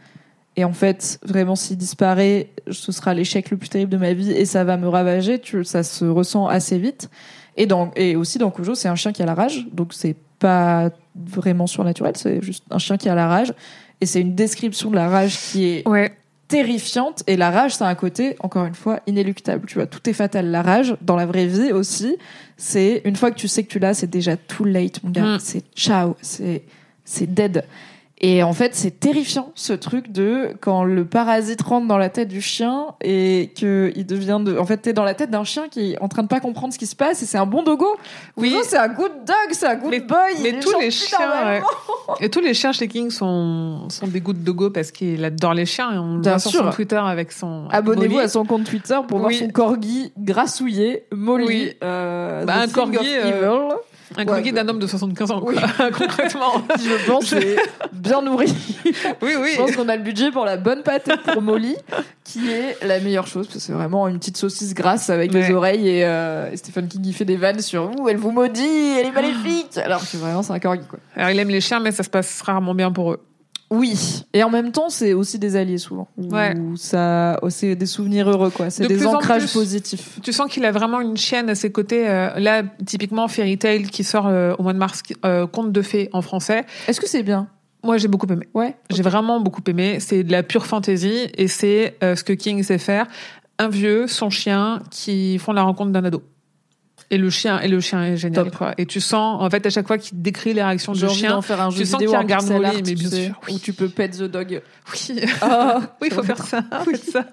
Et 0.57 0.65
en 0.65 0.73
fait, 0.73 1.19
vraiment, 1.25 1.55
s'il 1.55 1.77
disparaît, 1.77 2.49
ce 2.71 2.93
sera 2.93 3.15
l'échec 3.15 3.51
le 3.51 3.57
plus 3.57 3.69
terrible 3.69 3.93
de 3.93 3.97
ma 3.99 4.13
vie 4.13 4.33
et 4.33 4.45
ça 4.45 4.65
va 4.65 4.77
me 4.77 4.89
ravager. 4.89 5.39
Tu, 5.39 5.65
ça 5.65 5.83
se 5.83 6.05
ressent 6.05 6.47
assez 6.49 6.79
vite. 6.79 7.09
Et, 7.57 7.67
dans, 7.67 7.91
et 7.97 8.17
aussi 8.17 8.39
dans 8.39 8.51
Cujo, 8.51 8.75
c'est 8.75 8.89
un 8.89 8.95
chien 8.95 9.13
qui 9.13 9.23
a 9.23 9.27
la 9.27 9.35
rage, 9.35 9.67
donc 9.73 9.93
c'est 9.93 10.17
pas 10.39 10.91
vraiment 11.15 11.67
surnaturel, 11.67 12.13
c'est 12.17 12.41
juste 12.43 12.65
un 12.71 12.79
chien 12.79 12.97
qui 12.97 13.09
a 13.09 13.15
la 13.15 13.27
rage. 13.27 13.53
Et 14.01 14.07
c'est 14.07 14.21
une 14.21 14.35
description 14.35 14.91
de 14.91 14.97
la 14.97 15.09
rage 15.09 15.37
qui 15.39 15.67
est 15.67 15.89
Ouais. 15.89 16.13
terrifiante. 16.49 17.23
Et 17.27 17.37
la 17.37 17.51
rage, 17.51 17.75
c'est 17.77 17.85
un 17.85 17.95
côté, 17.95 18.37
encore 18.41 18.65
une 18.67 18.75
fois, 18.75 19.01
inéluctable. 19.07 19.67
Tu 19.67 19.75
vois, 19.75 19.87
tout 19.87 20.09
est 20.09 20.13
fatal. 20.13 20.51
La 20.51 20.63
rage, 20.63 20.97
dans 21.03 21.17
la 21.17 21.27
vraie 21.27 21.47
vie 21.47 21.73
aussi, 21.73 22.17
c'est 22.57 23.03
une 23.05 23.17
fois 23.17 23.31
que 23.31 23.37
tu 23.39 23.49
sais 23.49 23.63
que 23.63 23.69
tu 23.69 23.79
l'as, 23.79 23.95
c'est 23.95 24.11
déjà 24.11 24.37
too 24.37 24.65
late, 24.65 25.03
mon 25.05 25.11
gars. 25.11 25.37
Mm. 25.37 25.39
C'est 25.41 25.63
ciao, 25.75 26.17
c'est 26.23 26.63
c'est 27.05 27.33
dead. 27.33 27.65
Et 28.23 28.43
en 28.43 28.53
fait, 28.53 28.75
c'est 28.75 29.01
terrifiant 29.01 29.51
ce 29.55 29.73
truc 29.73 30.13
de 30.13 30.49
quand 30.61 30.85
le 30.85 31.07
parasite 31.07 31.63
rentre 31.63 31.87
dans 31.87 31.97
la 31.97 32.11
tête 32.11 32.29
du 32.29 32.43
chien 32.43 32.89
et 33.01 33.51
que 33.59 33.93
il 33.97 34.05
devient 34.05 34.41
de. 34.45 34.59
En 34.59 34.67
fait, 34.67 34.77
t'es 34.77 34.93
dans 34.93 35.05
la 35.05 35.15
tête 35.15 35.31
d'un 35.31 35.45
chien 35.45 35.69
qui 35.71 35.93
est 35.93 35.99
en 36.03 36.09
train 36.09 36.23
de 36.23 36.29
pas 36.29 36.39
comprendre 36.41 36.75
ce 36.75 36.79
qui 36.79 36.85
se 36.87 36.95
passe 36.95 37.23
et 37.23 37.27
c'est 37.27 37.39
un 37.39 37.47
bon 37.47 37.63
dogo. 37.63 37.87
Oui. 38.37 38.55
C'est 38.65 38.77
un 38.77 38.89
good 38.89 39.13
dog, 39.27 39.37
c'est 39.53 39.67
un 39.67 39.77
good 39.77 39.91
Mais- 39.91 40.01
boy. 40.01 40.19
Mais 40.43 40.61
tous 40.61 40.79
les 40.79 40.91
chiens, 40.91 41.19
ouais. 41.47 41.63
et 42.21 42.29
tous 42.29 42.41
les 42.41 42.53
chiens 42.53 42.73
chez 42.73 42.89
King 42.89 43.11
sont 43.11 43.89
sont 43.89 44.07
des 44.07 44.21
gouttes 44.21 44.45
de 44.45 44.51
go 44.51 44.69
parce 44.69 44.91
qu'il 44.91 45.25
adore 45.25 45.55
les 45.55 45.65
chiens 45.65 45.91
et 45.95 45.97
on 45.99 46.17
le 46.17 46.23
voit 46.23 46.39
sur 46.39 46.51
son 46.51 46.71
Twitter 46.71 47.01
avec 47.03 47.33
son. 47.33 47.69
Abonnez-vous 47.71 48.19
à 48.19 48.29
son 48.29 48.45
compte 48.45 48.65
Twitter 48.65 48.99
pour 49.09 49.21
voir 49.21 49.33
son 49.33 49.49
corgi 49.49 50.13
grassouillé, 50.19 51.05
Molly. 51.11 51.47
Oui. 51.47 51.73
euh, 51.83 52.45
Bah, 52.45 52.57
un 52.59 52.69
corgi, 52.69 52.99
euh, 53.01 53.29
Evil, 53.29 53.75
Un 54.17 54.25
corgi 54.25 54.53
d'un 54.53 54.69
homme 54.69 54.79
de 54.79 54.87
75 54.87 55.31
ans, 55.31 55.41
quoi. 55.41 55.53
Oui. 55.53 55.59
concrètement. 55.99 56.63
je 56.79 57.07
pense 57.07 57.33
est 57.33 57.57
bien 57.93 58.23
nourri. 58.23 58.53
Oui, 59.23 59.33
oui. 59.41 59.51
Je 59.53 59.57
pense 59.59 59.77
qu'on 59.77 59.89
a 59.89 59.97
le 59.97 60.03
budget 60.03 60.31
pour 60.31 60.45
la 60.45 60.57
bonne 60.57 60.83
pâtée 60.83 61.13
pour 61.33 61.43
Molly, 61.43 61.77
qui 62.25 62.51
est 62.51 62.77
la 62.85 62.99
meilleure 63.01 63.27
chose, 63.27 63.47
parce 63.47 63.59
que 63.59 63.63
c'est 63.63 63.73
vraiment 63.73 64.09
une 64.09 64.19
petite 64.19 64.37
saucisse 64.37 64.75
grasse 64.75 65.11
avec 65.11 65.33
Ouais. 65.33 65.47
des 65.49 65.55
oreilles 65.55 65.89
et, 65.89 66.05
euh, 66.05 66.51
et 66.51 66.57
Stephen 66.57 66.89
King 66.89 67.03
il 67.05 67.13
fait 67.15 67.25
des 67.25 67.37
vannes 67.37 67.61
sur 67.61 67.89
vous, 67.91 68.09
elle 68.09 68.17
vous 68.17 68.31
maudit, 68.33 68.97
elle 68.99 69.07
est 69.07 69.13
maléfique. 69.13 69.79
Alors 69.79 70.01
que 70.01 70.17
vraiment 70.17 70.43
c'est 70.43 70.53
un 70.53 70.59
corgi 70.59 70.83
quoi. 70.89 70.99
Alors, 71.17 71.31
il 71.31 71.39
aime 71.39 71.51
les 71.51 71.61
chiens, 71.61 71.79
mais 71.81 71.93
ça 71.93 72.03
se 72.03 72.11
passe 72.11 72.41
rarement 72.43 72.75
bien 72.75 72.91
pour 72.91 73.13
eux. 73.13 73.21
Oui, 73.71 74.25
et 74.35 74.43
en 74.43 74.51
même 74.51 74.73
temps 74.73 74.89
c'est 74.89 75.13
aussi 75.13 75.39
des 75.39 75.55
alliés 75.55 75.79
souvent. 75.79 76.09
Ouais. 76.19 76.55
ça, 76.77 77.39
oh, 77.43 77.51
c'est 77.51 77.77
des 77.77 77.87
souvenirs 77.87 78.29
heureux 78.29 78.51
quoi, 78.51 78.69
c'est 78.69 78.83
De 78.83 78.89
des 78.89 79.07
en 79.07 79.15
ancrages 79.15 79.43
plus. 79.45 79.53
positifs. 79.53 80.19
Tu 80.25 80.33
sens 80.33 80.51
qu'il 80.51 80.65
a 80.65 80.73
vraiment 80.73 81.01
une 81.01 81.17
chienne 81.17 81.49
à 81.49 81.55
ses 81.55 81.71
côtés. 81.71 82.09
euh, 82.09 82.31
là, 82.41 82.65
typiquement, 82.85 83.29
Fairy 83.29 83.59
Tail 83.59 83.85
qui 83.85 84.03
sort 84.03 84.27
euh, 84.27 84.55
au 84.59 84.65
mois 84.65 84.73
de 84.73 84.79
mars, 84.79 85.03
euh, 85.25 85.47
Conte 85.47 85.71
de 85.71 85.83
fées 85.83 86.09
en 86.13 86.21
français. 86.21 86.65
Est-ce 86.89 87.01
que 87.01 87.09
c'est 87.09 87.23
bien? 87.23 87.47
Moi, 87.85 87.97
j'ai 87.97 88.09
beaucoup 88.09 88.27
aimé. 88.31 88.47
Ouais. 88.55 88.75
J'ai 88.91 89.03
vraiment 89.03 89.41
beaucoup 89.41 89.63
aimé. 89.69 89.99
C'est 90.01 90.25
de 90.25 90.33
la 90.33 90.43
pure 90.43 90.67
fantaisie 90.67 91.29
et 91.39 91.47
c'est 91.49 91.97
euh, 92.03 92.17
ce 92.17 92.25
que 92.25 92.33
King 92.33 92.63
sait 92.65 92.77
faire. 92.79 93.07
Un 93.59 93.69
vieux, 93.69 94.07
son 94.09 94.31
chien, 94.31 94.81
qui 94.91 95.39
font 95.39 95.53
la 95.53 95.63
rencontre 95.63 95.91
d'un 95.93 96.05
ado. 96.05 96.23
Et 97.13 97.19
le 97.19 97.29
chien, 97.29 97.59
et 97.61 97.67
le 97.67 97.81
chien 97.81 98.05
est 98.05 98.17
génial, 98.17 98.45
Top. 98.45 98.57
quoi. 98.57 98.75
Et 98.79 98.87
tu 98.87 99.01
sens, 99.01 99.43
en 99.43 99.51
fait, 99.51 99.67
à 99.67 99.71
chaque 99.71 99.89
fois 99.89 99.99
qu'il 99.99 100.23
décrit 100.23 100.55
les 100.55 100.63
réactions 100.63 100.93
du 100.93 101.09
chien, 101.09 101.43
faire 101.43 101.61
un 101.61 101.71
jeu 101.71 101.79
tu 101.79 101.87
sens 101.87 101.99
qu'il 101.99 102.09
regarde 102.17 102.49
Molly, 102.49 102.83
mais 102.87 102.95
bien 102.95 103.11
sûr. 103.11 103.41
Où 103.51 103.59
tu 103.59 103.73
peux 103.73 103.89
pet 103.89 104.09
the 104.11 104.23
dog. 104.23 104.63
oui. 104.93 105.21
Ah, 105.43 105.81
oui, 106.01 106.09
il 106.11 106.15
faut 106.15 106.23
faire 106.23 106.45
ça. 106.45 106.63
Oui, 106.87 106.97
ça. 106.97 107.25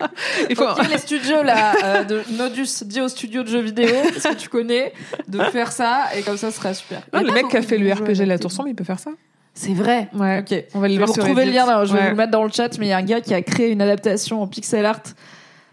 Il 0.49 0.55
faut. 0.55 0.63
Ok, 0.67 0.89
les 0.89 0.97
studios 0.97 1.43
là, 1.43 1.73
euh, 1.83 2.03
de 2.03 2.23
Nodus, 2.37 2.83
dis 2.85 3.01
aux 3.01 3.07
studios 3.07 3.43
de 3.43 3.49
jeux 3.49 3.61
vidéo, 3.61 3.89
parce 4.13 4.35
que 4.35 4.41
tu 4.41 4.49
connais, 4.49 4.93
de 5.27 5.39
faire 5.43 5.71
ça, 5.71 6.05
et 6.17 6.23
comme 6.23 6.37
ça, 6.37 6.49
ce 6.49 6.57
serait 6.57 6.73
super. 6.73 7.01
Non, 7.13 7.19
Il 7.21 7.27
y 7.27 7.29
a 7.29 7.33
le 7.33 7.33
mec 7.35 7.47
qui 7.49 7.57
a 7.57 7.61
fait 7.61 7.77
le 7.77 7.93
RPG 7.93 8.25
La. 8.25 8.39
Tour 8.39 8.51
Sombre, 8.51 8.69
il 8.69 8.75
peut 8.75 8.83
faire 8.83 8.99
ça. 8.99 9.11
C'est 9.53 9.73
vrai. 9.73 10.07
Ouais. 10.13 10.39
Ok. 10.39 10.63
On 10.73 10.79
va 10.79 10.87
le 10.87 10.95
Je 10.95 10.99
vais 10.99 11.05
retrouver 11.05 11.45
le 11.45 11.51
lien, 11.51 11.65
je 11.85 11.93
vais 11.93 11.99
Ouais. 11.99 12.03
vous 12.05 12.09
le 12.11 12.15
mettre 12.15 12.31
dans 12.31 12.43
le 12.43 12.51
chat, 12.51 12.77
mais 12.79 12.87
il 12.87 12.89
y 12.89 12.93
a 12.93 12.97
un 12.97 13.03
gars 13.03 13.21
qui 13.21 13.33
a 13.35 13.41
créé 13.43 13.69
une 13.71 13.81
adaptation 13.81 14.41
en 14.41 14.47
pixel 14.47 14.85
art 14.87 15.01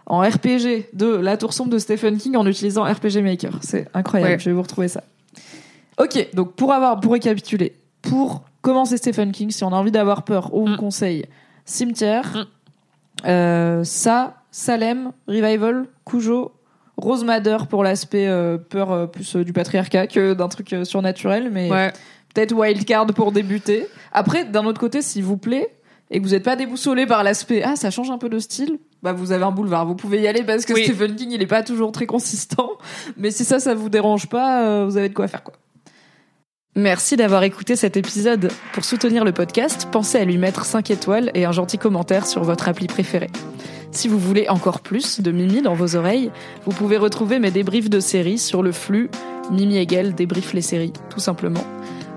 en 0.06 0.20
RPG 0.20 0.86
de 0.92 1.06
La 1.16 1.36
Tour 1.36 1.52
Sombre 1.52 1.70
de 1.70 1.78
Stephen 1.78 2.18
King 2.18 2.36
en 2.36 2.46
utilisant 2.46 2.84
RPG 2.84 3.22
Maker. 3.22 3.58
C'est 3.62 3.88
incroyable, 3.94 4.32
Ouais. 4.32 4.38
je 4.38 4.44
vais 4.50 4.52
vous 4.54 4.62
retrouver 4.62 4.88
ça. 4.88 5.02
Ok, 5.98 6.28
donc 6.34 6.54
pour 6.54 6.72
avoir, 6.72 7.00
pour 7.00 7.12
récapituler, 7.12 7.74
pour 8.02 8.42
commencer 8.62 8.96
Stephen 8.96 9.32
King, 9.32 9.50
si 9.50 9.62
on 9.64 9.68
a 9.72 9.76
envie 9.76 9.92
d'avoir 9.92 10.24
peur, 10.24 10.50
on 10.52 10.66
vous 10.66 10.72
Mm. 10.72 10.76
conseille 10.76 11.24
Cimetière, 11.64 12.46
Mm. 13.24 13.28
euh, 13.28 13.84
ça, 13.84 14.42
Salem, 14.50 15.12
Revival, 15.26 15.86
Cujo, 16.04 16.52
Rose 16.96 17.24
Madder 17.24 17.56
pour 17.70 17.82
l'aspect 17.82 18.26
euh, 18.28 18.58
peur 18.58 18.92
euh, 18.92 19.06
plus 19.06 19.36
du 19.36 19.52
patriarcat 19.52 20.06
que 20.06 20.34
d'un 20.34 20.48
truc 20.48 20.74
surnaturel, 20.84 21.50
mais 21.50 21.70
Ouais. 21.70 21.92
peut-être 22.34 22.52
Wildcard 22.52 23.06
pour 23.06 23.32
débuter. 23.32 23.86
Après, 24.12 24.44
d'un 24.44 24.64
autre 24.66 24.78
côté, 24.80 25.00
s'il 25.02 25.24
vous 25.24 25.36
plaît, 25.38 25.74
et 26.10 26.18
que 26.18 26.24
vous 26.24 26.30
n'êtes 26.30 26.42
pas 26.42 26.56
déboussolé 26.56 27.06
par 27.06 27.24
l'aspect 27.24 27.62
ah 27.62 27.76
ça 27.76 27.90
change 27.90 28.10
un 28.10 28.18
peu 28.18 28.28
de 28.28 28.38
style, 28.38 28.78
bah 29.02 29.12
vous 29.12 29.32
avez 29.32 29.44
un 29.44 29.50
boulevard, 29.50 29.86
vous 29.86 29.96
pouvez 29.96 30.20
y 30.20 30.26
aller 30.28 30.42
parce 30.42 30.64
que 30.64 30.72
Oui. 30.72 30.84
Stephen 30.84 31.16
King 31.16 31.30
il 31.32 31.42
est 31.42 31.46
pas 31.46 31.62
toujours 31.62 31.92
très 31.92 32.06
consistant. 32.06 32.72
Mais 33.16 33.30
si 33.30 33.44
ça 33.44 33.60
ça 33.60 33.74
vous 33.74 33.88
dérange 33.88 34.28
pas, 34.28 34.62
euh, 34.62 34.84
vous 34.84 34.96
avez 34.96 35.08
de 35.08 35.14
quoi 35.14 35.28
faire 35.28 35.42
quoi. 35.42 35.54
Merci 36.76 37.16
d'avoir 37.16 37.44
écouté 37.44 37.76
cet 37.76 37.96
épisode. 37.96 38.50
Pour 38.72 38.84
soutenir 38.84 39.24
le 39.24 39.30
podcast, 39.30 39.86
pensez 39.92 40.18
à 40.18 40.24
lui 40.24 40.38
mettre 40.38 40.64
5 40.64 40.90
étoiles 40.90 41.30
et 41.34 41.44
un 41.44 41.52
gentil 41.52 41.78
commentaire 41.78 42.26
sur 42.26 42.42
votre 42.42 42.68
appli 42.68 42.88
préférée. 42.88 43.30
Si 43.92 44.08
vous 44.08 44.18
voulez 44.18 44.48
encore 44.48 44.80
plus 44.80 45.20
de 45.20 45.30
Mimi 45.30 45.62
dans 45.62 45.74
vos 45.74 45.94
oreilles, 45.94 46.32
vous 46.66 46.72
pouvez 46.72 46.96
retrouver 46.96 47.38
mes 47.38 47.52
débriefs 47.52 47.88
de 47.88 48.00
séries 48.00 48.38
sur 48.38 48.60
le 48.60 48.72
flux 48.72 49.08
Mimi 49.52 49.76
Hegel 49.76 50.16
débrief 50.16 50.52
les 50.52 50.62
séries, 50.62 50.92
tout 51.10 51.20
simplement. 51.20 51.64